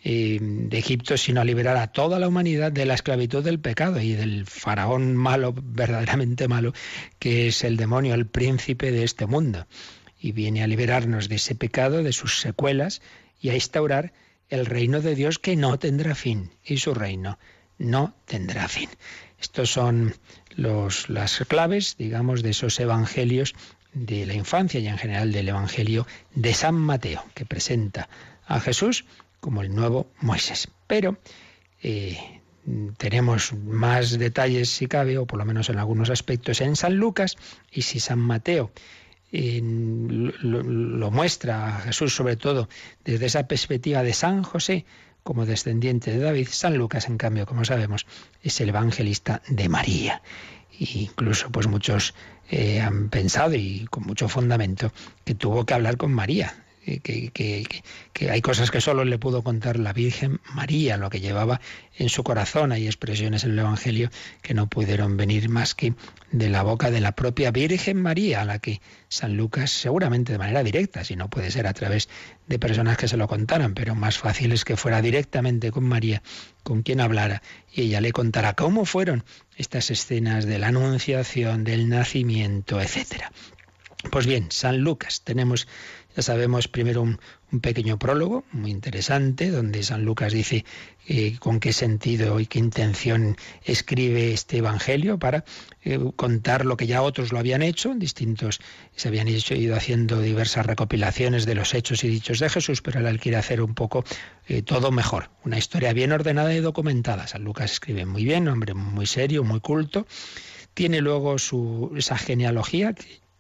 [0.04, 4.02] eh, de Egipto, sino a liberar a toda la humanidad de la esclavitud del pecado
[4.02, 6.74] y del faraón malo, verdaderamente malo,
[7.20, 9.68] que es el demonio, el príncipe de este mundo
[10.20, 13.04] y viene a liberarnos de ese pecado, de sus secuelas,
[13.40, 14.12] y a instaurar
[14.50, 17.38] el reino de Dios que no tendrá fin, y su reino
[17.78, 18.90] no tendrá fin.
[19.44, 20.16] Estos son
[20.56, 23.54] las claves, digamos, de esos evangelios
[23.94, 28.10] de la infancia y en general del Evangelio de San Mateo, que presenta
[28.46, 29.06] a Jesús
[29.40, 30.68] como el nuevo Moisés.
[30.88, 31.18] Pero
[31.82, 32.42] eh,
[32.98, 37.36] tenemos más detalles si cabe, o por lo menos en algunos aspectos, en San Lucas
[37.72, 38.72] y si San Mateo
[39.34, 42.70] lo, muestra a Jesús sobre todo
[43.04, 44.86] desde esa perspectiva de San José
[45.24, 48.06] como descendiente de David, San Lucas en cambio, como sabemos,
[48.42, 50.22] es el evangelista de María.
[50.80, 52.14] E incluso pues muchos
[52.50, 54.92] eh, han pensado y con mucho fundamento
[55.24, 57.32] que tuvo que hablar con María, que,
[58.14, 61.62] que, hay cosas que solo le pudo contar la Virgen María, lo que llevaba
[61.98, 62.72] en su corazón.
[62.72, 64.10] Hay expresiones en el Evangelio
[64.42, 65.94] que no pudieron venir más que
[66.32, 70.38] de la boca de la propia Virgen María, a la que San Lucas, seguramente de
[70.38, 72.10] manera directa, si no puede ser a través
[72.48, 76.22] de personas que se lo contaran, pero más fácil es que fuera directamente con María,
[76.64, 77.42] con quien hablara,
[77.72, 79.24] y ella le contara cómo fueron
[79.56, 83.32] estas escenas de la anunciación, del nacimiento, etcétera.
[84.12, 85.68] Pues bien, San Lucas, tenemos
[86.16, 87.20] ya sabemos primero un,
[87.62, 90.66] pequeño prólogo muy interesante donde San Lucas dice
[91.08, 95.46] eh, con qué sentido y qué intención escribe este Evangelio para
[95.84, 98.60] eh, contar lo que ya otros lo habían hecho, distintos
[98.96, 103.20] se habían ido haciendo diversas recopilaciones de los hechos y dichos de Jesús, pero él
[103.20, 104.04] quiere hacer un poco
[104.48, 107.28] eh, todo mejor, una historia bien ordenada y documentada.
[107.28, 110.08] San Lucas escribe muy bien, hombre muy serio, muy culto.
[110.74, 112.96] Tiene luego su, esa genealogía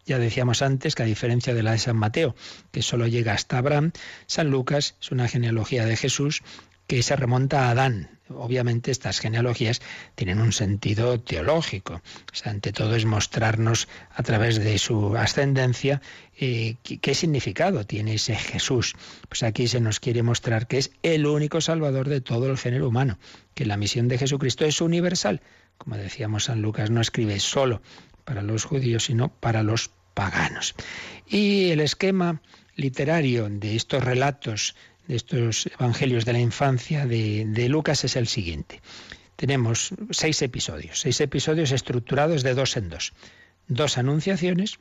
[0.06, 2.36] ya decíamos antes que a diferencia de la de San Mateo,
[2.72, 3.92] que solo llega hasta Abraham,
[4.26, 6.44] San Lucas es una genealogía de Jesús
[6.88, 8.10] que se remonta a Adán.
[8.30, 9.82] Obviamente estas genealogías
[10.16, 12.02] tienen un sentido teológico.
[12.46, 16.02] ante todo es mostrarnos a través de su ascendencia
[16.38, 18.96] eh, qué significado tiene ese Jesús.
[19.30, 22.88] Pues aquí se nos quiere mostrar que es el único salvador de todo el género
[22.88, 23.18] humano,
[23.54, 25.42] que la misión de Jesucristo es universal.
[25.78, 27.82] Como decíamos, San Lucas no escribe solo
[28.26, 30.76] para los judíos, sino para los paganos.
[31.28, 32.42] Y el esquema
[32.76, 34.76] literario de estos relatos,
[35.08, 38.82] de estos evangelios de la infancia de, de Lucas es el siguiente.
[39.36, 43.14] Tenemos seis episodios, seis episodios estructurados de dos en dos.
[43.68, 44.80] Dos anunciaciones,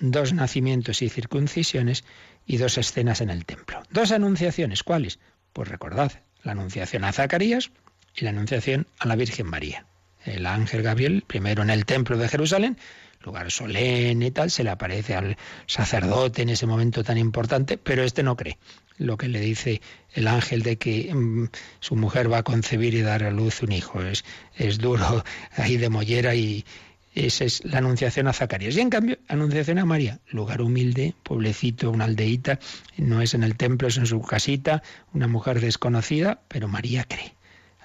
[0.00, 2.04] dos nacimientos y circuncisiones
[2.46, 3.82] y dos escenas en el templo.
[3.90, 5.18] Dos anunciaciones, ¿cuáles?
[5.52, 7.70] Pues recordad, la anunciación a Zacarías
[8.16, 9.86] y la anunciación a la Virgen María
[10.24, 12.76] el ángel Gabriel, primero en el templo de Jerusalén,
[13.24, 18.02] lugar solemne y tal, se le aparece al sacerdote en ese momento tan importante, pero
[18.02, 18.58] este no cree.
[18.98, 19.80] Lo que le dice
[20.12, 21.48] el ángel de que mm,
[21.80, 24.02] su mujer va a concebir y dar a luz un hijo.
[24.02, 24.24] Es,
[24.56, 25.24] es duro
[25.56, 26.64] ahí de mollera y
[27.14, 28.76] esa es la anunciación a Zacarías.
[28.76, 32.58] Y en cambio, anunciación a María, lugar humilde, pueblecito, una aldeíta,
[32.96, 34.82] no es en el templo, es en su casita,
[35.12, 37.34] una mujer desconocida, pero María cree.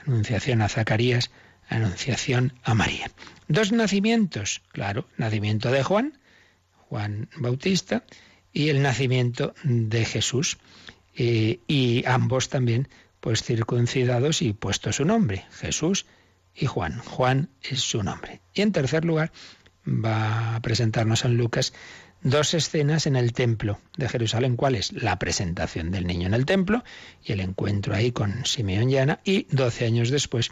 [0.06, 1.30] Anunciación a Zacarías,
[1.69, 3.12] Anunciación a María.
[3.47, 6.19] Dos nacimientos, claro, nacimiento de Juan,
[6.89, 8.03] Juan Bautista,
[8.53, 10.58] y el nacimiento de Jesús.
[11.15, 12.88] Eh, y ambos también,
[13.19, 16.06] pues circuncidados y puesto su nombre, Jesús
[16.56, 16.99] y Juan.
[16.99, 18.41] Juan es su nombre.
[18.53, 19.32] Y en tercer lugar,
[19.88, 21.73] va a presentarnos en Lucas
[22.21, 24.56] dos escenas en el templo de Jerusalén.
[24.56, 24.91] ¿Cuál es?
[24.91, 26.84] La presentación del niño en el templo
[27.23, 29.19] y el encuentro ahí con Simeón y Ana.
[29.23, 30.51] Y doce años después,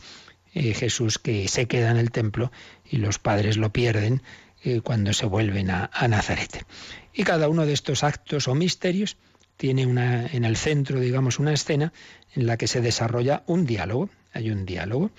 [0.55, 2.51] eh, Jesús que se queda en el templo
[2.89, 4.23] y los padres lo pierden
[4.63, 6.65] eh, cuando se vuelven a, Nazaret.
[7.13, 9.17] Y cada uno de estos actos o misterios
[9.57, 11.91] tiene una, en el centro, digamos, una escena
[12.33, 14.09] en la que se desarrolla un diálogo.
[14.33, 15.11] Hay un diálogo,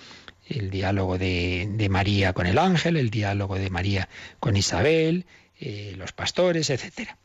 [0.48, 4.08] el diálogo de, María con el ángel, el diálogo de María
[4.40, 5.26] con Isabel,
[5.60, 7.18] eh, los pastores, etcétera.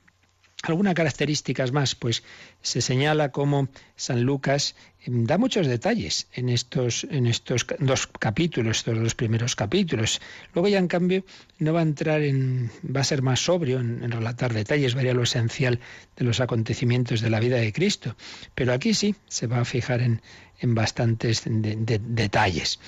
[0.64, 2.24] Algunas características más, pues
[2.62, 8.78] se señala cómo San Lucas em, da muchos detalles en estos, en estos dos capítulos,
[8.78, 10.22] estos dos primeros capítulos.
[10.54, 11.26] Luego ya en cambio
[11.58, 15.24] no va a entrar en, va a ser más sobrio en, relatar detalles, vería lo
[15.24, 15.80] esencial
[16.16, 18.16] de los acontecimientos de la vida de Cristo.
[18.54, 20.22] Pero aquí sí se va a fijar en,
[20.60, 22.80] en bastantes detalles.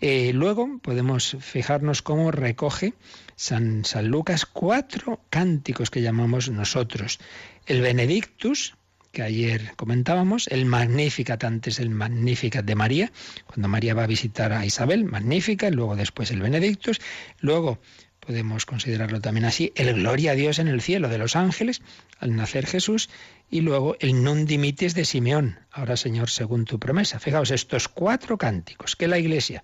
[0.00, 2.92] Eh, luego podemos fijarnos cómo recoge
[3.36, 7.18] San, San Lucas cuatro cánticos que llamamos nosotros.
[7.66, 8.74] El Benedictus,
[9.12, 13.12] que ayer comentábamos, el Magnificat, antes el Magnificat de María,
[13.46, 17.00] cuando María va a visitar a Isabel, Magnificat, luego después el Benedictus,
[17.40, 17.78] luego
[18.20, 21.82] podemos considerarlo también así, el Gloria a Dios en el cielo de los ángeles
[22.18, 23.08] al nacer Jesús
[23.50, 27.20] y luego el Non dimitis de Simeón, ahora Señor según tu promesa.
[27.20, 29.62] Fijaos, estos cuatro cánticos que la Iglesia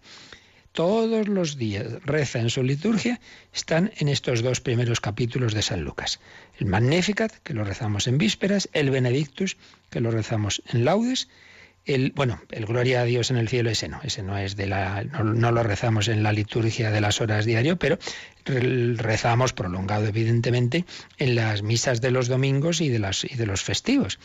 [0.72, 3.20] todos los días reza en su liturgia
[3.52, 6.18] están en estos dos primeros capítulos de San Lucas.
[6.58, 9.56] El Magnificat, que lo rezamos en vísperas, el Benedictus,
[9.90, 11.28] que lo rezamos en laudes,
[12.14, 15.02] bueno, el gloria a Dios en el cielo, ese no, ese no es de la,
[15.02, 17.98] no, lo rezamos en la liturgia de las horas diario, pero
[18.44, 20.84] rezamos prolongado, evidentemente,
[21.18, 24.20] en las misas de los domingos y de, las, y de los festivos.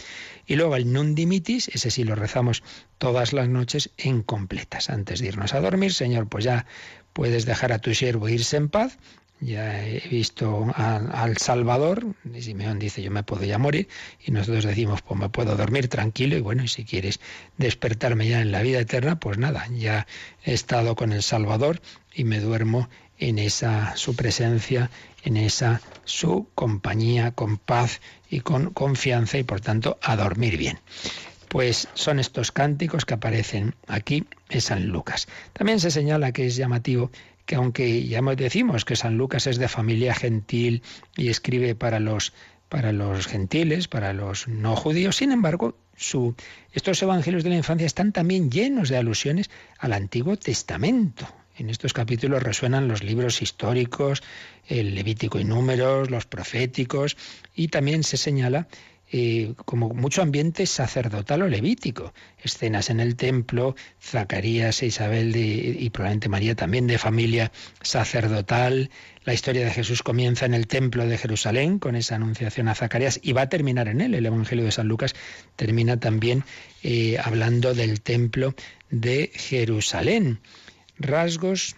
[0.46, 2.64] Y luego el Nun Dimitis, ese sí lo rezamos
[3.00, 4.90] todas las noches en completas.
[4.90, 6.68] Antes de irnos a dormir, Señor, pues ya
[7.14, 9.00] puedes dejar a tu siervo irse en paz,
[9.40, 13.88] ya he visto al Salvador, y Simeón dice yo me puedo ya morir,
[14.26, 17.20] y nosotros decimos pues me puedo dormir tranquilo, y bueno, y si quieres
[17.58, 20.08] despertarme ya en la vida eterna, pues nada, ya
[20.44, 21.82] he estado con el Salvador
[22.14, 24.90] y me duermo en esa su presencia,
[25.24, 30.80] en esa su compañía, con paz y con confianza, y por tanto a dormir bien.
[31.48, 35.28] Pues son estos cánticos que aparecen aquí en San Lucas.
[35.54, 37.10] También se señala que es llamativo
[37.48, 40.84] que aunque ya decimos que San Lucas es de familia gentil
[41.16, 42.34] y escribe para los
[42.70, 46.36] para los gentiles, para los no judíos, sin embargo, su,
[46.74, 51.26] estos evangelios de la infancia están también llenos de alusiones al Antiguo Testamento.
[51.56, 54.22] En estos capítulos resuenan los libros históricos,
[54.68, 57.16] el Levítico y Números, los proféticos,
[57.56, 58.68] y también se señala
[59.66, 62.14] como mucho ambiente sacerdotal o levítico.
[62.44, 68.90] Escenas en el templo, Zacarías e Isabel y probablemente María también de familia sacerdotal.
[69.24, 73.20] La historia de Jesús comienza en el templo de Jerusalén con esa anunciación a Zacarías
[73.22, 74.14] y va a terminar en él.
[74.14, 75.16] El Evangelio de San Lucas
[75.56, 76.44] termina también
[76.84, 78.56] eh, hablando del templo
[78.90, 80.40] de Jerusalén.
[81.00, 81.76] Rasgos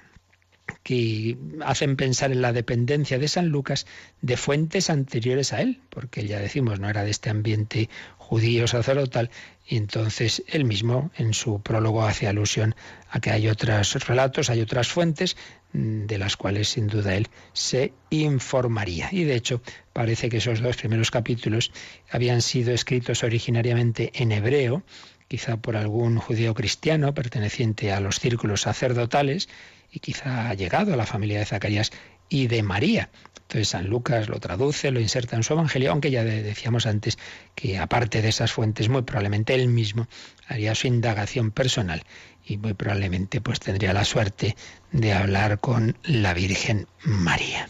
[0.84, 3.86] que hacen pensar en la dependencia de San Lucas
[4.22, 9.32] de fuentes anteriores a él, porque ya decimos no era de este ambiente judío sacerdotal,
[9.68, 12.76] y entonces él mismo en su prólogo hace alusión
[13.10, 15.38] a que hay otros relatos, hay otras fuentes
[15.74, 19.10] mm, de las cuales sin duda él se informaría.
[19.12, 19.62] Y de hecho
[19.94, 21.72] parece que esos dos primeros capítulos
[22.12, 24.84] habían sido escritos originariamente en hebreo,
[25.28, 29.50] quizá por algún judío cristiano perteneciente a los círculos sacerdotales,
[29.92, 31.92] y quizá ha llegado a la familia de Zacarías
[32.30, 33.10] y de María.
[33.50, 37.18] Entonces San Lucas lo traduce, lo inserta en su Evangelio, aunque ya decíamos antes
[37.56, 40.08] que aparte de esas fuentes, muy probablemente él mismo
[40.48, 42.04] haría su indagación personal
[42.46, 44.56] y muy probablemente pues tendría la suerte
[44.92, 47.70] de hablar con la Virgen María.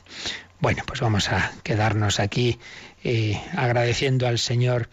[0.60, 2.60] Bueno, pues vamos a quedarnos aquí
[3.06, 4.90] eh, agradeciendo al Señor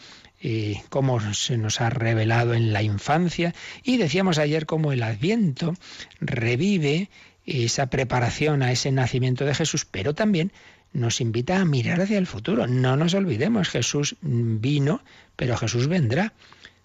[0.89, 5.75] cómo se nos ha revelado en la infancia y decíamos ayer cómo el adviento
[6.21, 7.11] revive
[7.45, 10.53] esa preparación a ese nacimiento de Jesús, pero también
[10.93, 12.67] nos invita a mirar hacia el futuro.
[12.67, 15.03] No nos olvidemos, Jesús vino,
[15.37, 16.33] pero Jesús vendrá.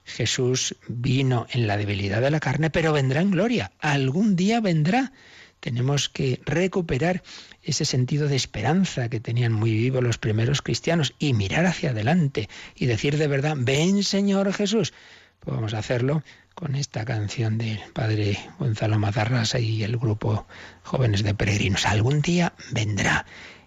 [0.04, 3.72] Jesús vino en la debilidad de la carne, pero vendrá en gloria.
[3.80, 5.14] Algún día vendrá.
[5.62, 7.24] Tenemos que recuperar
[7.64, 12.50] ese sentido de esperanza que tenían muy vivo los primeros cristianos y mirar hacia adelante
[12.76, 14.92] y decir de verdad, ven Señor Jesús.
[15.40, 16.24] Pues vamos a hacerlo
[16.56, 20.46] con esta canción del padre Gonzalo Mazarrasa y el grupo
[20.84, 21.86] Jóvenes de Peregrinos.
[21.86, 23.26] Algún día vendrá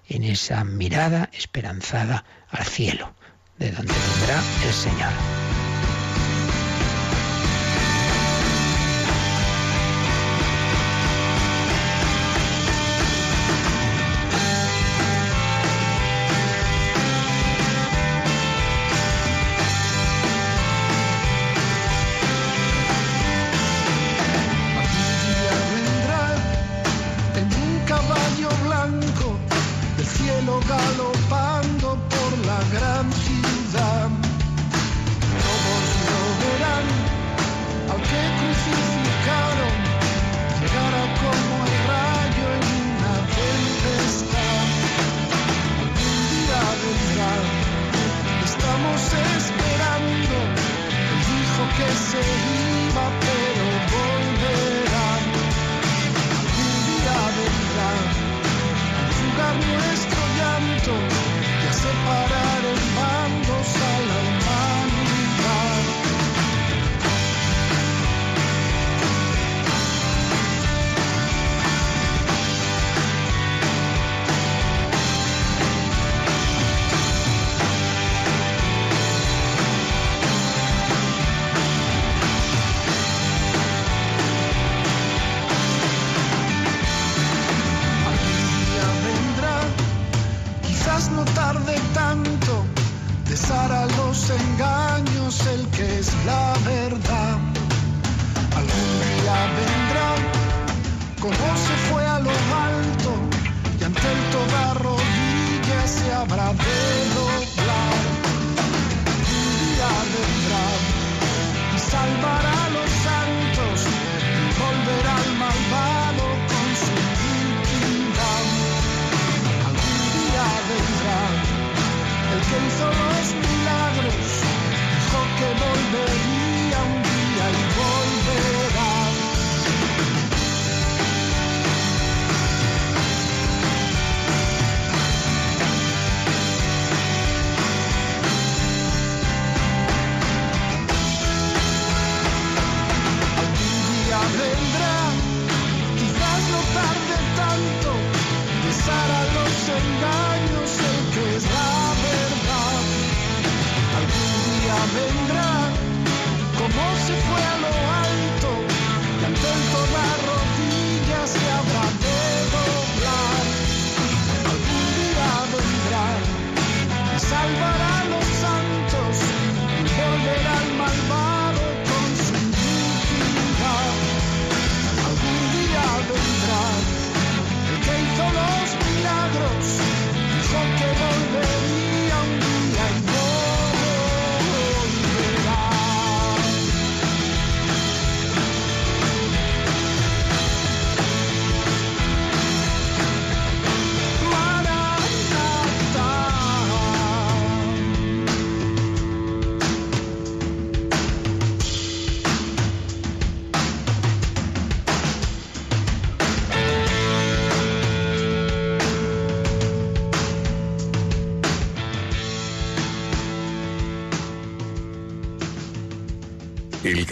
[0.08, 3.14] en esa mirada esperanzada al cielo,
[3.58, 5.53] de donde vendrá el Señor.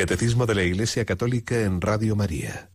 [0.02, 2.70] Catecismo de la Iglesia Católica en Radio María.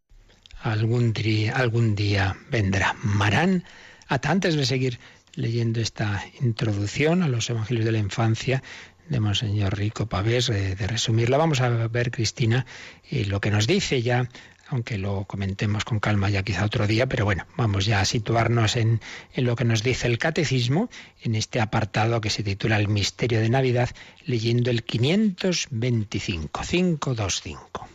[0.61, 2.95] Algún día, algún día vendrá.
[3.03, 3.65] Marán,
[4.07, 4.97] antes de seguir
[5.35, 8.63] leyendo esta introducción a los Evangelios de la Infancia
[9.09, 12.65] de Monseñor Rico Pavés, de, de resumirla, vamos a ver, Cristina,
[13.11, 14.29] y lo que nos dice ya
[14.69, 18.75] aunque lo comentemos con calma ya quizá otro día, pero bueno, vamos ya a situarnos
[18.75, 19.01] en,
[19.33, 20.89] en, lo que nos dice el catecismo,
[21.21, 23.89] en este apartado que se titula El misterio de Navidad,
[24.25, 27.87] leyendo el 525, 525.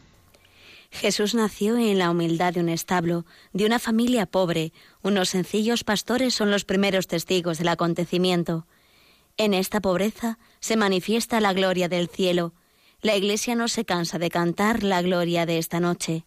[0.93, 4.73] Jesús nació en la humildad de un establo, de una familia pobre.
[5.01, 8.67] Unos sencillos pastores son los primeros testigos del acontecimiento.
[9.39, 12.53] En esta pobreza se manifiesta la gloria del cielo.
[13.01, 16.27] La Iglesia no se cansa de cantar la gloria de esta noche.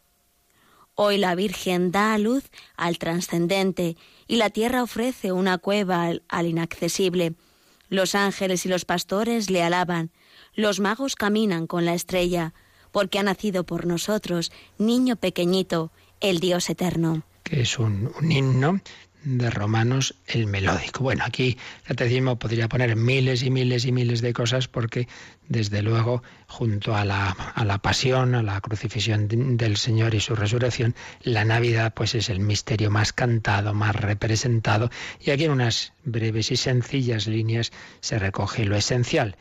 [0.98, 2.46] Hoy la Virgen da a luz
[2.78, 7.34] al trascendente y la tierra ofrece una cueva al, inaccesible.
[7.90, 10.12] Los ángeles y los pastores le alaban.
[10.54, 12.54] Los magos caminan con la estrella,
[12.94, 15.92] porque ha nacido por nosotros, niño pequeñito,
[16.22, 17.24] el Dios eterno.
[17.44, 18.80] Que es un himno
[19.26, 21.04] de Romanos el melódico.
[21.04, 25.08] Bueno, aquí catecismo podría poner miles y miles y miles de cosas porque
[25.50, 30.36] desde luego junto a la, a la pasión, a la crucifixión del Señor y su
[30.36, 35.94] resurrección, la Navidad pues es el misterio más cantado, más representado y aquí en unas
[36.04, 39.36] breves y sencillas líneas se recoge lo esencial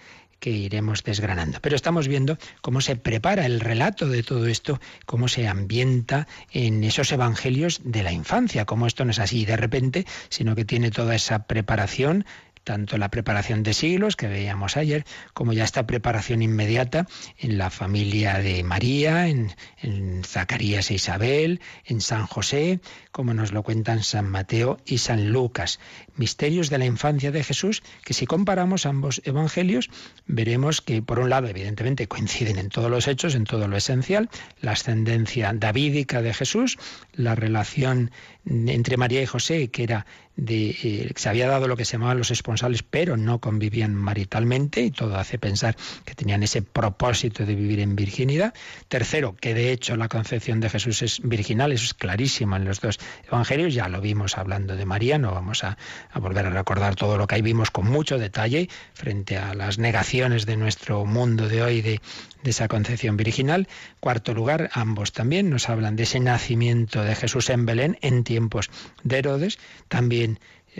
[0.45, 1.57] que iremos desgranando.
[1.63, 6.85] Pero estamos viendo cómo se prepara el relato de todo esto, cómo se ambienta en
[6.85, 10.91] esos evangelios de la infancia, cómo esto no es así de repente, sino que tiene
[10.91, 12.27] toda esa preparación
[12.65, 15.05] tanto la preparación de siglos que veíamos ayer,
[15.35, 17.07] como ya esta preparación inmediata
[17.39, 22.81] en la familia de María, en, en, Zacarías e Isabel, en San José,
[23.13, 25.79] como nos lo cuentan San Mateo y San Lucas.
[26.17, 29.91] Misterios de la infancia de Jesús, que si comparamos ambos evangelios,
[30.27, 34.31] veremos que por un lado, evidentemente, coinciden en todos los hechos, en todo lo esencial,
[34.61, 36.79] la ascendencia davídica de Jesús,
[37.13, 38.11] la relación
[38.47, 40.07] entre María y José, que era
[40.37, 44.91] eh, se había dado lo que se llamaban los esponsales, pero no convivían maritalmente, y
[44.91, 48.55] todo hace pensar que tenían ese propósito de vivir en virginidad.
[48.89, 52.81] Tercero, que de hecho la concepción de Jesús es virginal, eso es clarísimo en los
[52.81, 55.79] dos evangelios, ya lo vimos hablando de María, no vamos a,
[56.11, 59.79] a volver a recordar todo lo que ahí vimos con mucho detalle frente a las
[59.79, 62.01] negaciones de nuestro mundo de hoy de,
[62.43, 63.69] de esa concepción virginal.
[64.01, 68.71] Cuarto lugar, ambos también nos hablan de ese nacimiento de Jesús en Belén en tiempos
[69.03, 69.59] de Herodes,
[69.89, 70.24] también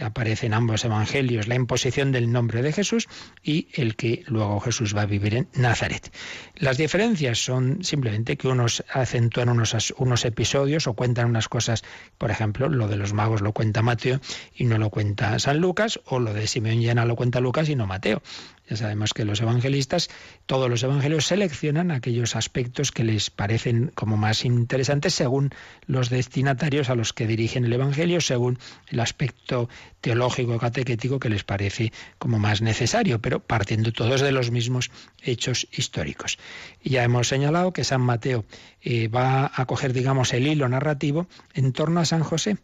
[0.01, 3.09] aparece en ambos evangelios la imposición del nombre de Jesús
[3.43, 6.13] y el que luego Jesús va a vivir en Nazaret.
[6.57, 11.85] Las diferencias son simplemente que unos acentúan unos, unos episodios o cuentan unas cosas,
[12.19, 14.21] por ejemplo, lo de los magos lo cuenta Mateo
[14.55, 17.69] y no lo cuenta San Lucas, o lo de Simeón y Ana lo cuenta Lucas
[17.69, 18.23] y no Mateo.
[18.69, 20.09] Ya sabemos que los evangelistas,
[20.47, 25.51] todos los evangelios seleccionan aquellos aspectos que les parecen como más interesantes según
[25.87, 28.59] los destinatarios a los que dirigen el evangelio, según
[28.89, 29.69] el aspecto
[30.01, 34.91] teológico catequético que les parece como más necesario, pero partiendo todos de los mismos
[35.23, 36.39] hechos históricos.
[36.83, 38.47] Y ya hemos señalado que San Mateo
[38.81, 42.57] eh, va a coger, digamos, el hilo narrativo en torno a San José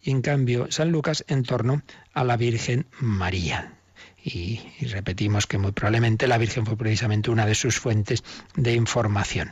[0.00, 1.82] y en cambio San Lucas en torno
[2.14, 3.77] a la Virgen María.
[4.24, 8.24] Y, repetimos que muy probablemente la Virgen fue precisamente una de sus fuentes
[8.56, 9.50] de información.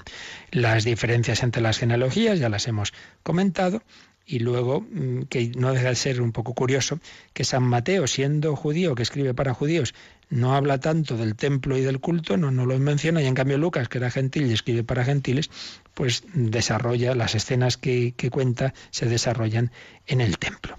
[0.51, 2.93] Las diferencias entre las genealogías ya las hemos
[3.23, 3.83] comentado.
[4.29, 4.85] Y luego,
[5.29, 6.99] que no deja de ser un poco curioso,
[7.33, 9.95] que San Mateo, siendo judío, que escribe para judíos,
[10.29, 13.57] no habla tanto del templo y del culto, no, no lo menciona, y en cambio
[13.57, 15.49] Lucas, que era gentil y escribe para gentiles,
[15.95, 19.71] pues desarrolla, las escenas que, que cuenta se desarrollan
[20.09, 20.77] en el templo.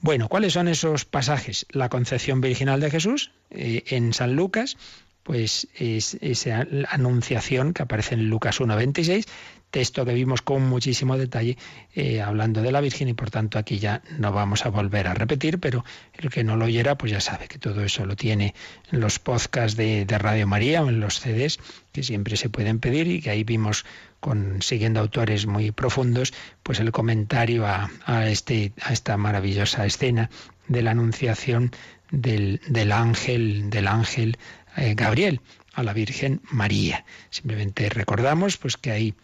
[0.00, 1.66] Bueno, ¿cuáles son esos pasajes?
[1.70, 4.76] La concepción virginal de Jesús eh, en San Lucas,
[5.24, 9.26] pues es esa anunciación que aparece en Lucas 1.26,
[9.70, 11.58] texto que vimos con muchísimo detalle
[11.94, 15.14] eh, hablando de la Virgen y por tanto aquí ya no vamos a volver a
[15.14, 15.84] repetir, pero
[16.14, 18.54] el que no lo oyera pues ya sabe que todo eso lo tiene
[18.90, 21.58] en los podcasts de, de Radio María o en los CDs
[21.92, 23.84] que siempre se pueden pedir y que ahí vimos
[24.20, 27.90] con siguiendo autores muy profundos, pues el comentario a,
[28.28, 30.30] este, a esta maravillosa escena
[30.66, 31.70] de la anunciación
[32.10, 34.38] del, del ángel, del ángel
[34.76, 35.40] eh, Gabriel
[35.74, 37.04] a la Virgen María.
[37.30, 39.14] Simplemente recordamos pues que ahí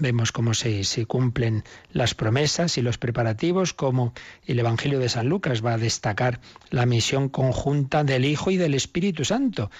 [0.00, 4.14] Vemos cómo se, se, cumplen las promesas y los preparativos, cómo
[4.46, 8.72] el Evangelio de San Lucas va a destacar la misión conjunta del Hijo y del
[8.72, 9.70] Espíritu Santo,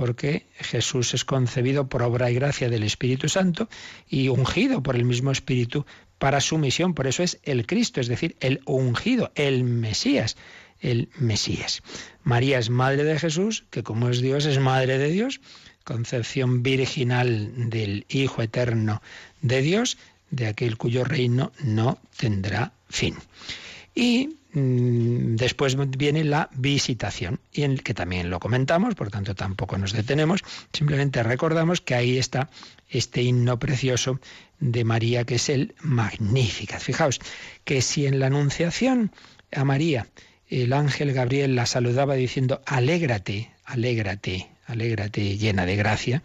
[0.00, 3.68] porque Jesús es concebido por obra y gracia del Espíritu Santo
[4.08, 5.84] y ungido por el mismo Espíritu
[6.18, 6.94] para su misión.
[6.94, 10.38] Por eso es el Cristo, es decir, el ungido, el Mesías,
[10.80, 11.82] el Mesías.
[12.22, 15.42] María es madre de Jesús, que como es Dios, es madre de Dios
[15.84, 19.02] concepción virginal del Hijo Eterno
[19.42, 19.98] de Dios,
[20.30, 23.16] de aquel cuyo reino no tendrá fin.
[23.94, 29.92] Y después viene la visitación, y en que también lo comentamos, por tanto tampoco nos
[29.92, 30.40] detenemos,
[30.72, 32.50] simplemente recordamos que ahí está
[32.88, 34.20] este himno precioso
[34.58, 36.80] de María, que es el Magnificat.
[36.80, 37.20] Fijaos
[37.64, 39.12] que si en la Anunciación
[39.52, 40.08] a María
[40.48, 46.22] el ángel Gabriel la saludaba diciendo, alégrate, alégrate, alégrate llena de gracia,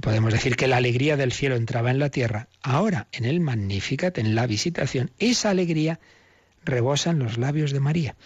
[0.00, 2.48] podemos decir que la alegría del cielo entraba en la tierra.
[2.62, 6.00] Ahora, en el Magnificat, en la visitación, esa alegría
[6.64, 8.16] rebosa en los labios de María.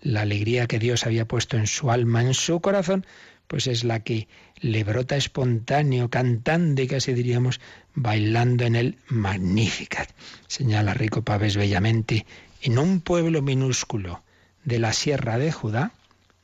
[0.00, 3.04] La alegría que Dios había puesto en su alma, en su corazón,
[3.48, 4.28] pues es la que
[4.60, 7.60] le brota espontáneo, cantando y casi diríamos
[7.94, 10.10] bailando en el Magnificat.
[10.46, 12.26] Señala Rico Pávez bellamente,
[12.62, 14.22] en un pueblo minúsculo
[14.64, 15.92] de la Sierra de Judá,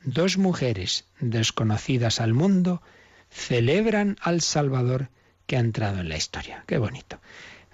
[0.03, 2.81] dos mujeres desconocidas al mundo
[3.29, 5.09] celebran al Salvador
[5.45, 6.63] que ha entrado en la historia.
[6.67, 7.19] Qué bonito.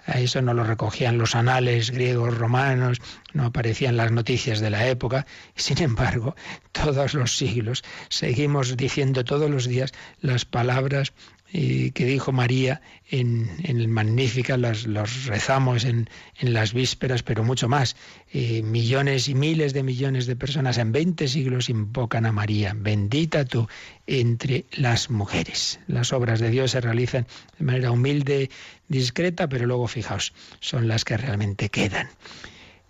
[0.06, 2.98] Eso no lo recogían los anales griegos, romanos,
[3.32, 5.26] no aparecían las noticias de la época.
[5.54, 6.34] Sin embargo,
[6.72, 11.12] todos los siglos seguimos diciendo todos los días las palabras
[11.52, 12.80] que dijo María
[13.10, 14.86] en, el Magnífica, los,
[15.26, 16.08] rezamos en,
[16.40, 17.94] las vísperas, pero mucho más.
[18.32, 22.72] Eh, millones y miles de millones de personas en 20 siglos invocan a María.
[22.74, 23.68] Bendita tú
[24.06, 25.78] entre las mujeres.
[25.86, 27.26] Las obras de Dios se realizan
[27.58, 28.50] de manera humilde,
[28.88, 32.08] discreta, pero luego fijaos, son las que realmente quedan.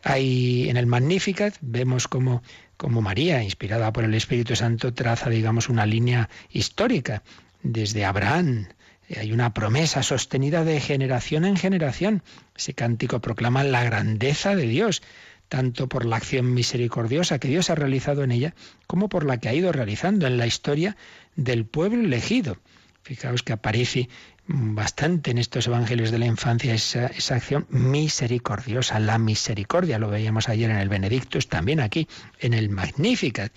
[0.05, 2.43] Hay en el Magnificat vemos como
[2.77, 7.23] como María, inspirada por el Espíritu Santo, traza, digamos, una línea histórica
[7.63, 8.69] desde Abraham.
[9.17, 12.23] Hay una promesa sostenida de generación en generación.
[12.57, 15.03] Ese cántico proclama la grandeza de Dios,
[15.49, 18.55] tanto por la acción misericordiosa que Dios ha realizado en ella,
[18.87, 20.97] como por la que ha ido realizando en la historia
[21.37, 22.57] del pueblo elegido.
[23.03, 24.09] Fijaos que aparece
[24.47, 30.49] bastante en estos evangelios de la infancia esa, esa, acción misericordiosa, la misericordia, lo veíamos
[30.49, 32.09] ayer en el Benedictus, también aquí
[32.39, 33.53] en el Magnificat.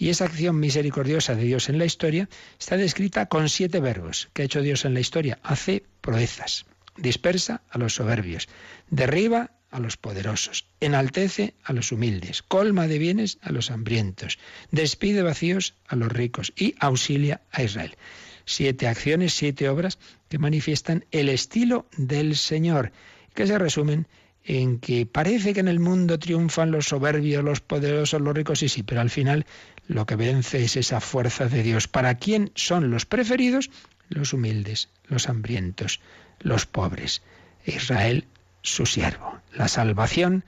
[0.00, 4.40] Y esa acción misericordiosa de Dios en la historia está descrita con siete verbos que
[4.40, 5.38] ha hecho Dios en la historia.
[5.42, 6.64] Hace proezas,
[6.96, 8.48] dispersa a los soberbios,
[8.88, 14.38] derriba a los poderosos, enaltece a los humildes, colma de bienes a los hambrientos,
[14.70, 17.98] despide vacíos a los ricos y auxilia a Israel.
[18.46, 19.98] Siete acciones, siete obras
[20.30, 22.90] que manifiestan el estilo del Señor,
[23.34, 24.06] que se resumen
[24.44, 28.68] en que parece que en el mundo triunfan los soberbios, los poderosos, los ricos, y
[28.68, 29.46] sí, pero al final
[29.88, 31.88] lo que vence es esa fuerza de Dios.
[31.88, 33.70] ¿Para quién son los preferidos?
[34.08, 36.00] Los humildes, los hambrientos,
[36.40, 37.22] los pobres.
[37.64, 38.26] Israel,
[38.62, 39.40] su siervo.
[39.52, 40.44] La salvación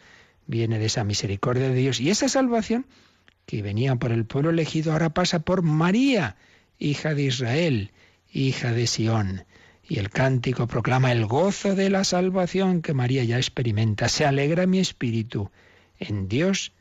[0.46, 2.86] viene de esa misericordia de Dios y esa salvación
[3.46, 6.36] que venía por el pueblo elegido ahora pasa por María,
[6.78, 7.90] hija de Israel,
[8.32, 9.44] hija de Sión.
[9.88, 14.08] Y el cántico proclama el gozo de la salvación que María ya experimenta.
[14.08, 15.50] Se alegra mi espíritu
[15.98, 16.72] en Dios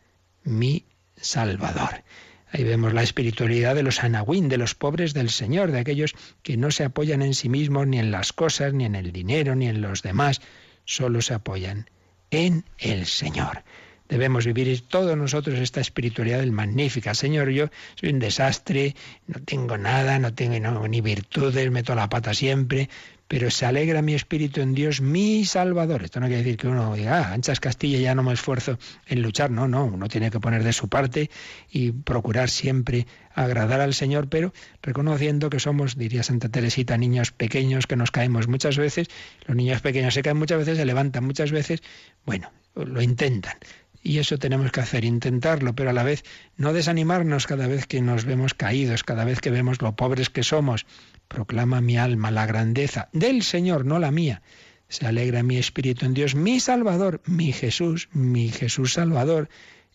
[0.44, 0.86] mi
[1.16, 2.04] Salvador.
[2.52, 6.58] Ahí vemos la espiritualidad de los anahuín, de los pobres del Señor, de aquellos que
[6.58, 9.68] no se apoyan en sí mismos, ni en las cosas, ni en el dinero, ni
[9.68, 10.42] en los demás,
[10.84, 11.90] solo se apoyan
[12.30, 13.64] en el Señor.
[14.10, 17.14] Debemos vivir todos nosotros esta espiritualidad del magnífica.
[17.14, 18.94] Señor, yo soy un desastre,
[19.28, 22.90] no tengo nada, no tengo ni virtudes, meto la pata siempre,
[23.32, 26.04] pero se alegra mi espíritu en Dios, mi Salvador.
[26.04, 28.78] Esto no quiere decir que uno diga, ah, anchas Castilla, ya no me esfuerzo
[29.08, 29.52] en luchar.
[29.52, 31.30] No, no, uno tiene que poner de su parte
[31.70, 34.52] y procurar siempre agradar al Señor, pero
[34.82, 39.08] reconociendo que somos, diría Santa Teresita, niños pequeños que nos caemos muchas veces.
[39.48, 41.82] Los niños pequeños se caen muchas veces, se levantan muchas veces.
[42.26, 43.56] Bueno, lo intentan.
[44.04, 46.24] Y eso tenemos que hacer, intentarlo, pero a la vez
[46.58, 50.44] no desanimarnos cada vez que nos vemos caídos, cada vez que vemos lo pobres que
[50.44, 50.86] somos,
[51.32, 54.42] Proclama mi alma la grandeza del Señor, no la mía.
[54.90, 59.48] Se alegra mi espíritu en Dios, mi Salvador, mi Jesús, mi Jesús Salvador.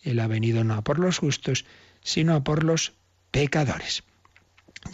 [0.03, 1.67] Él ha venido no por los justos,
[2.03, 2.95] sino por los
[3.33, 4.03] pecadores.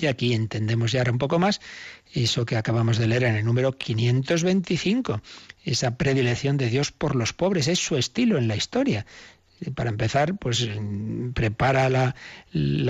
[0.00, 1.60] Y aquí entendemos ya un poco más
[2.12, 5.20] eso que acabamos de leer en el número 525,
[5.64, 9.06] esa predilección de Dios por los pobres, es su estilo en la historia
[9.70, 10.68] para empezar, pues
[11.34, 12.14] prepara la,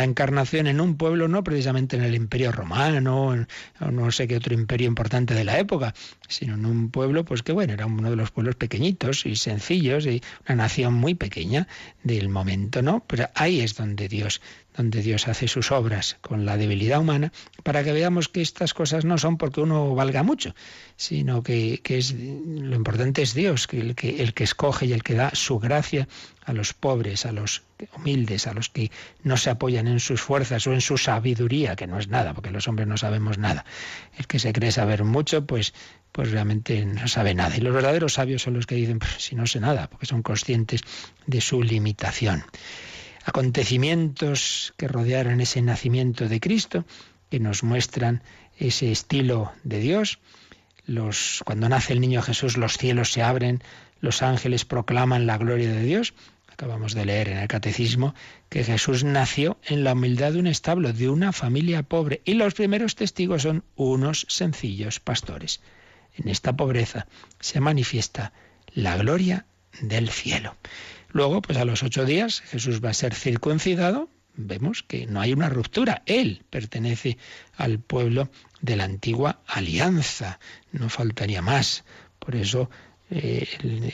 [0.04, 3.46] encarnación en un pueblo, no precisamente en el imperio romano,
[3.80, 5.94] o no sé qué otro imperio importante de la época,
[6.28, 10.06] sino en un pueblo, pues que bueno, era uno de los pueblos pequeñitos y sencillos,
[10.06, 11.68] y una nación muy pequeña
[12.02, 13.04] del momento, ¿no?
[13.06, 14.40] Pero ahí es donde Dios
[14.76, 19.04] donde Dios hace sus obras con la debilidad humana, para que veamos que estas cosas
[19.04, 20.54] no son porque uno valga mucho,
[20.96, 25.02] sino que, es, lo importante es Dios, que el, que el que escoge y el
[25.02, 26.08] que da su gracia
[26.44, 27.62] a los pobres, a los
[27.96, 28.90] humildes, a los que
[29.22, 32.50] no se apoyan en sus fuerzas o en su sabiduría, que no es nada, porque
[32.50, 33.64] los hombres no sabemos nada.
[34.16, 35.74] El que se cree saber mucho, pues,
[36.10, 37.56] pues realmente no sabe nada.
[37.56, 40.22] Y los verdaderos sabios son los que dicen, pues si no sé nada, porque son
[40.22, 40.82] conscientes
[41.26, 42.44] de su limitación
[43.24, 46.84] acontecimientos que rodearon ese nacimiento de Cristo,
[47.30, 48.22] que nos muestran
[48.58, 50.18] ese estilo de Dios.
[50.84, 53.62] Los, cuando nace el niño Jesús, los cielos se abren,
[54.00, 56.14] los ángeles proclaman la gloria de Dios.
[56.48, 58.14] Acabamos de leer en el catecismo
[58.48, 62.54] que Jesús nació en la humildad de un establo, de una familia pobre, y los
[62.54, 65.60] primeros testigos son unos sencillos pastores.
[66.14, 67.06] En esta pobreza
[67.40, 68.32] se manifiesta
[68.74, 69.46] la gloria
[69.80, 70.56] del cielo.
[71.12, 74.08] Luego, pues a los ocho días Jesús va a ser circuncidado.
[74.34, 76.02] Vemos que no hay una ruptura.
[76.06, 77.18] Él pertenece
[77.56, 78.30] al pueblo
[78.62, 80.40] de la antigua alianza.
[80.72, 81.84] No faltaría más.
[82.18, 82.70] Por eso
[83.10, 83.46] eh,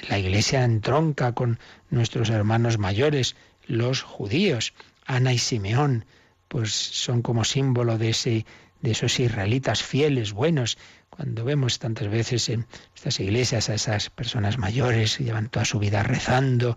[0.08, 1.58] la iglesia entronca con
[1.90, 3.34] nuestros hermanos mayores,
[3.66, 4.74] los judíos.
[5.04, 6.04] Ana y Simeón,
[6.46, 8.46] pues son como símbolo de ese
[8.80, 10.78] de esos israelitas fieles, buenos,
[11.18, 12.64] cuando vemos tantas veces en
[12.94, 16.76] estas iglesias a esas personas mayores que llevan toda su vida rezando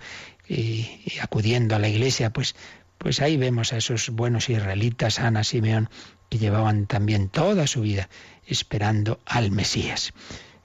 [0.50, 2.56] y, acudiendo a la iglesia, pues,
[2.98, 5.92] pues ahí vemos a esos buenos israelitas, Ana, Simeón,
[6.28, 8.10] que llevaban también toda su vida
[8.48, 10.12] esperando al Mesías.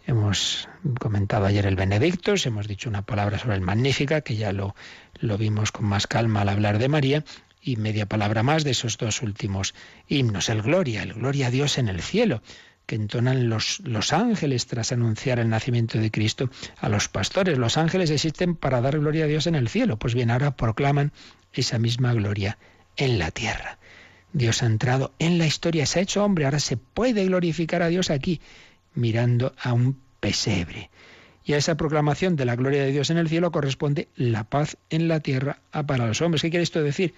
[0.06, 4.74] Hemos comentado ayer el Benedictus, hemos dicho una palabra sobre el Magnífica, que ya lo,
[5.20, 7.24] lo vimos con más calma al hablar de María,
[7.60, 9.74] y media palabra más de esos dos últimos
[10.08, 12.40] himnos, el Gloria, el Gloria a Dios en el cielo
[12.87, 17.59] que entonan los, los ángeles tras anunciar el nacimiento de Cristo a los pastores.
[17.59, 19.99] Los ángeles existen para dar gloria a Dios en el cielo.
[19.99, 21.12] Pues bien, ahora proclaman
[21.53, 22.59] esa misma gloria
[22.97, 23.78] en la tierra.
[24.32, 27.89] Dios ha entrado en la historia, se ha hecho hombre, ahora se puede glorificar a
[27.89, 28.41] Dios aquí,
[28.95, 30.91] mirando a un pesebre.
[31.45, 34.76] Y a esa proclamación de la gloria de Dios en el cielo corresponde la paz
[34.91, 36.43] en la tierra para los hombres.
[36.43, 37.14] ¿Qué quiere esto decir?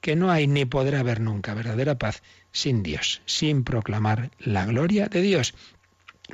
[0.00, 2.22] Que no hay ni podrá haber nunca verdadera paz
[2.52, 5.54] sin Dios, sin proclamar la gloria de Dios.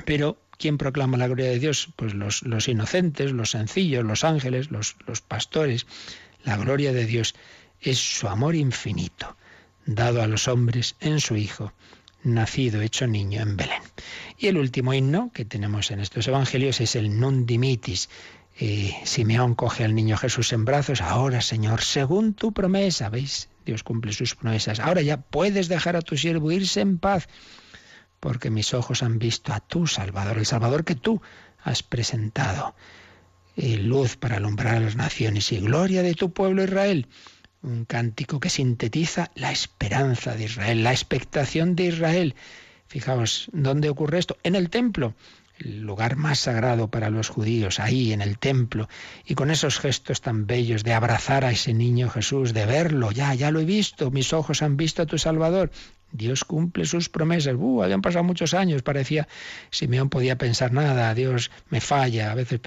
[0.05, 1.89] Pero, ¿quién proclama la gloria de Dios?
[1.95, 5.85] Pues los, los inocentes, los sencillos, los ángeles, los, los pastores.
[6.43, 7.35] La gloria de Dios
[7.81, 9.35] es su amor infinito,
[9.85, 11.73] dado a los hombres en su Hijo,
[12.23, 13.81] nacido, hecho niño en Belén.
[14.37, 18.09] Y el último himno que tenemos en estos evangelios es el Nun Dimitis,
[18.59, 21.01] y Simeón coge al niño Jesús en brazos.
[21.01, 23.49] Ahora, Señor, según tu promesa, ¿veis?
[23.67, 24.79] Dios cumple sus promesas.
[24.79, 27.27] Ahora ya puedes dejar a tu siervo irse en paz,
[28.21, 31.21] porque mis ojos han visto a tu Salvador, el Salvador que tú
[31.61, 32.75] has presentado.
[33.55, 37.07] Y luz para alumbrar a las naciones y gloria de tu pueblo Israel.
[37.61, 42.35] Un cántico que sintetiza la esperanza de Israel, la expectación de Israel.
[42.87, 44.37] Fijaos, ¿dónde ocurre esto?
[44.43, 45.13] En el templo
[45.59, 48.87] el lugar más sagrado para los judíos, ahí en el templo,
[49.25, 53.33] y con esos gestos tan bellos de abrazar a ese niño Jesús, de verlo, ya,
[53.33, 55.71] ya lo he visto, mis ojos han visto a tu Salvador.
[56.11, 57.55] Dios cumple sus promesas.
[57.57, 59.27] Uh, habían pasado muchos años, parecía
[59.71, 62.61] Simeón podía pensar nada, Dios me falla, a veces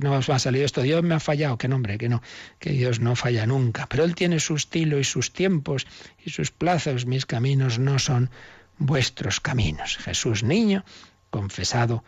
[0.00, 2.22] no me ha salido esto, Dios me ha fallado, que nombre, que no,
[2.58, 5.86] que Dios no falla nunca, pero Él tiene su estilo y sus tiempos
[6.24, 8.30] y sus plazos, mis caminos no son
[8.78, 9.98] vuestros caminos.
[9.98, 10.84] Jesús niño,
[11.30, 12.04] confesado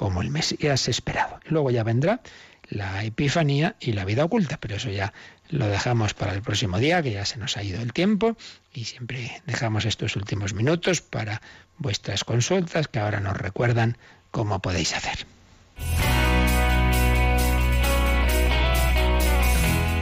[0.00, 1.40] como el Mesías esperado.
[1.44, 2.22] Luego ya vendrá
[2.70, 5.12] la Epifanía y la vida oculta, pero eso ya
[5.50, 8.34] lo dejamos para el próximo día, que ya se nos ha ido el tiempo,
[8.72, 11.42] y siempre dejamos estos últimos minutos para
[11.76, 13.98] vuestras consultas, que ahora nos recuerdan
[14.30, 15.26] cómo podéis hacer.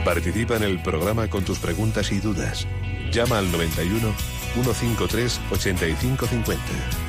[0.05, 2.65] Participa en el programa con tus preguntas y dudas.
[3.11, 4.13] Llama al 91
[4.53, 7.08] 153 8550.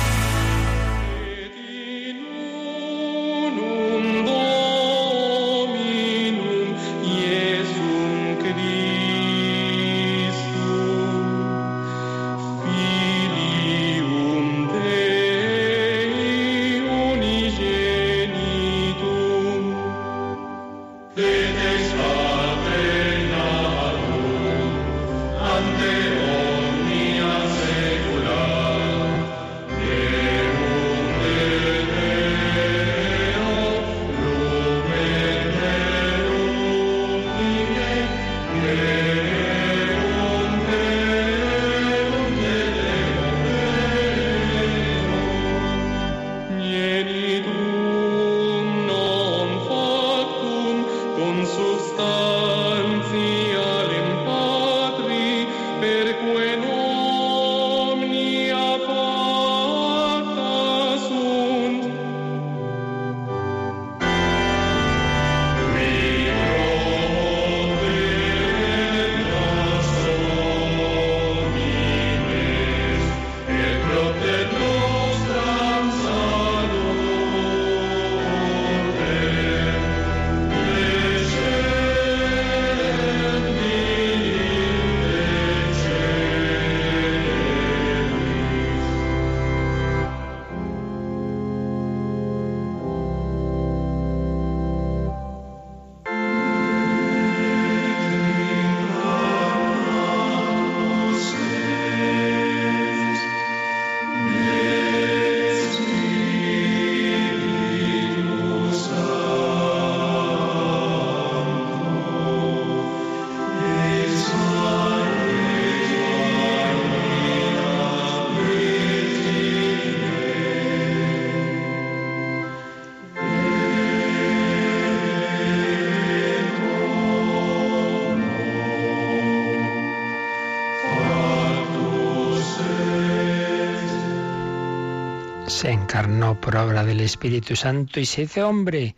[135.61, 138.95] se encarnó por obra del Espíritu Santo y se hizo hombre.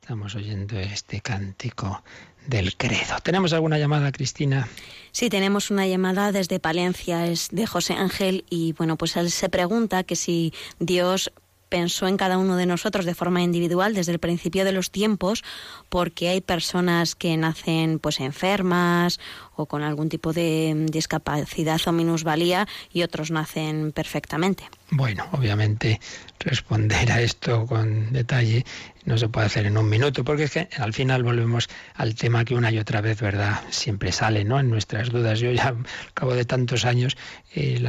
[0.00, 2.02] Estamos oyendo este cántico
[2.46, 3.16] del credo.
[3.22, 4.66] ¿Tenemos alguna llamada, Cristina?
[5.12, 9.50] Sí, tenemos una llamada desde Palencia, es de José Ángel, y bueno, pues él se
[9.50, 11.32] pregunta que si Dios
[11.68, 15.44] pensó en cada uno de nosotros de forma individual desde el principio de los tiempos,
[15.90, 19.20] porque hay personas que nacen pues enfermas
[19.54, 24.64] o con algún tipo de discapacidad o minusvalía y otros nacen perfectamente.
[24.90, 26.00] Bueno, obviamente
[26.38, 28.64] responder a esto con detalle
[29.06, 32.44] no se puede hacer en un minuto, porque es que al final volvemos al tema
[32.44, 33.60] que una y otra vez, ¿verdad?
[33.70, 34.58] Siempre sale, ¿no?
[34.58, 35.38] En nuestras dudas.
[35.38, 37.16] Yo ya al cabo de tantos años
[37.54, 37.80] eh,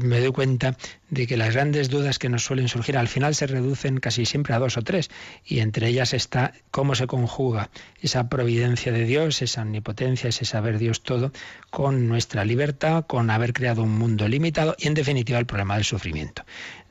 [0.00, 0.76] me doy cuenta
[1.08, 4.52] de que las grandes dudas que nos suelen surgir al final se reducen casi siempre
[4.52, 5.10] a dos o tres,
[5.46, 7.70] y entre ellas está cómo se conjuga
[8.02, 11.32] esa providencia de Dios, esa omnipotencia, ese saber Dios todo,
[11.74, 15.82] con nuestra libertad, con haber creado un mundo limitado y en definitiva el problema del
[15.82, 16.44] sufrimiento.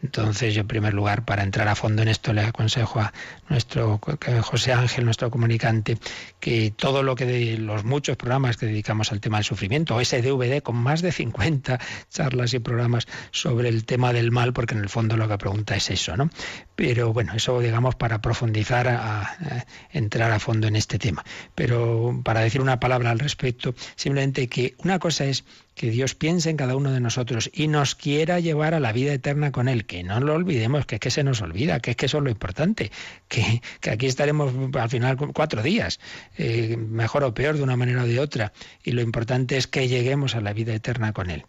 [0.04, 3.14] Entonces yo en primer lugar, para entrar a fondo en esto, le aconsejo a
[3.50, 4.00] nuestro
[4.42, 5.98] José Ángel, nuestro comunicante,
[6.40, 10.02] que todo lo que de los muchos programas que dedicamos al tema del sufrimiento, o
[10.02, 11.80] ese DVD con más de 50
[12.10, 15.76] charlas y programas sobre el tema del mal, porque en el fondo lo que pregunta
[15.76, 16.30] es eso, ¿no?
[16.76, 19.28] Pero bueno, eso digamos para profundizar,
[19.92, 21.24] entrar a fondo en este tema.
[21.56, 25.46] Pero para decir una palabra al respecto, simplemente que una cosa es
[25.76, 29.14] que Dios piense en cada uno de nosotros y nos quiera llevar a la vida
[29.14, 29.86] eterna con Él.
[29.86, 32.24] Que no lo olvidemos, que es que se nos olvida, que es que eso es
[32.24, 32.92] lo importante,
[33.28, 36.00] que, que aquí estaremos al final cuatro días,
[36.38, 38.54] eh, mejor o peor de una manera o de otra.
[38.84, 41.46] Y lo importante es que lleguemos a la vida eterna con Él.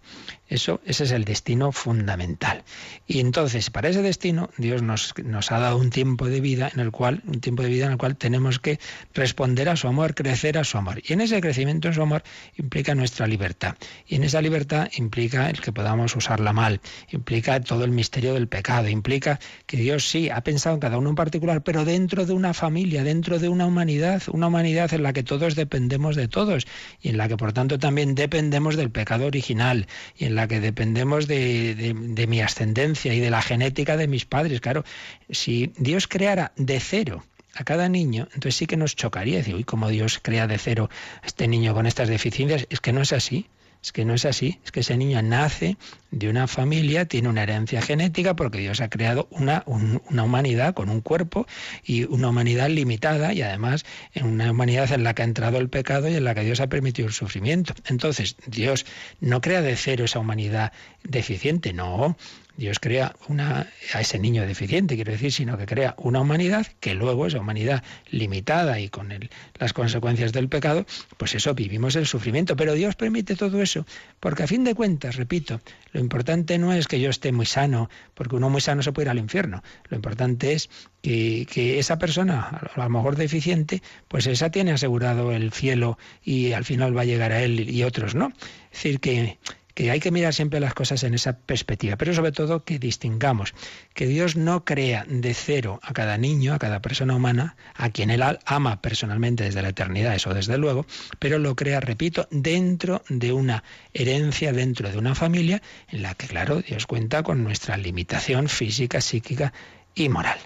[0.49, 2.64] Eso, ese es el destino fundamental.
[3.07, 6.80] Y entonces, para ese destino, Dios nos, nos ha dado un tiempo de vida en
[6.80, 8.78] el cual, un tiempo de vida en el cual tenemos que
[9.14, 11.01] responder a su amor, crecer a su amor.
[11.07, 12.22] Y en ese crecimiento en su amor
[12.57, 13.76] implica nuestra libertad.
[14.07, 16.80] Y en esa libertad implica el que podamos usarla mal,
[17.11, 21.11] implica todo el misterio del pecado, implica que Dios sí ha pensado en cada uno
[21.11, 25.12] en particular, pero dentro de una familia, dentro de una humanidad, una humanidad en la
[25.12, 26.66] que todos dependemos de todos
[27.01, 29.86] y en la que por tanto también dependemos del pecado original
[30.16, 34.61] y en la que dependemos de, mi ascendencia y de la genética de mis padres.
[34.61, 34.84] Claro,
[35.30, 37.24] si Dios creara de cero
[37.55, 40.90] a cada niño, entonces sí que nos chocaría decir, uy, ¿cómo Dios crea de cero
[41.22, 42.66] a este niño con estas deficiencias?
[42.70, 43.47] Es que no es así.
[43.85, 45.76] Es que no es así, es que ese niño nace
[46.11, 50.89] de una familia, tiene una herencia genética porque Dios ha creado una, una humanidad con
[50.89, 51.47] un cuerpo
[51.85, 55.68] y una humanidad limitada y además en una humanidad en la que ha entrado el
[55.68, 57.74] pecado y en la que Dios ha permitido el sufrimiento.
[57.85, 58.87] Entonces, Dios
[59.20, 60.72] no crea de cero esa humanidad
[61.03, 62.16] deficiente, no.
[62.57, 66.94] Dios crea una, a ese niño deficiente, quiero decir, sino que crea una humanidad que
[66.94, 69.12] luego, esa humanidad limitada y con
[69.59, 70.86] las consecuencias del pecado,
[71.16, 72.57] pues eso, vivimos el sufrimiento.
[72.57, 73.86] Pero Dios permite todo eso,
[74.20, 75.61] porque a fin de cuentas, repito,
[75.92, 79.07] lo importante no es que yo esté muy sano, porque uno muy sano se puede
[79.07, 79.62] ir al infierno.
[79.88, 80.70] Lo importante es
[81.02, 86.52] que, que esa persona, a lo mejor deficiente, pues esa tiene asegurado el cielo y
[86.52, 88.32] al final va a llegar a él y otros no.
[88.70, 89.38] Es decir, que
[89.74, 93.54] que hay que mirar siempre las cosas en esa perspectiva, pero sobre todo que distingamos
[93.92, 98.10] que Dios no crea de cero a cada niño, a cada persona humana, a quien
[98.10, 100.86] Él ama personalmente desde la eternidad, eso desde luego,
[101.18, 106.28] pero lo crea, repito, dentro de una herencia, dentro de una familia en la que,
[106.28, 109.52] claro, Dios cuenta con nuestra limitación física, psíquica
[109.94, 110.38] y moral.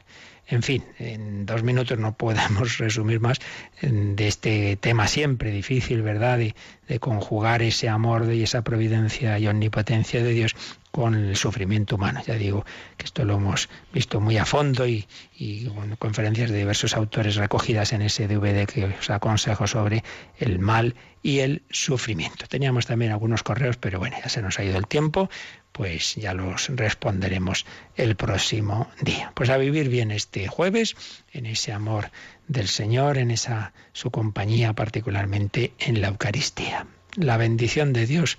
[0.51, 3.39] En fin, en dos minutos no podemos resumir más
[3.83, 6.39] de este tema siempre difícil, ¿verdad?
[6.39, 6.55] De,
[7.01, 10.57] conjugar ese amor y esa providencia y omnipotencia de Dios
[10.91, 12.21] con el sufrimiento humano.
[12.27, 12.65] Ya digo
[12.97, 15.69] que esto lo hemos visto muy a fondo y, y
[15.99, 20.05] conferencias de diversos autores recogidas en ese DVD que os aconsejo sobre
[20.39, 22.47] el mal y el sufrimiento.
[22.47, 25.29] Teníamos también algunos correos, pero bueno, ya se nos ha ido el tiempo
[25.79, 27.65] pues ya los responderemos
[27.95, 29.31] el próximo día.
[29.35, 30.97] Pues a vivir bien este jueves
[31.33, 32.11] en ese amor
[32.49, 36.89] del Señor, en esa su compañía, particularmente en la Eucaristía.
[37.15, 38.39] La bendición de Dios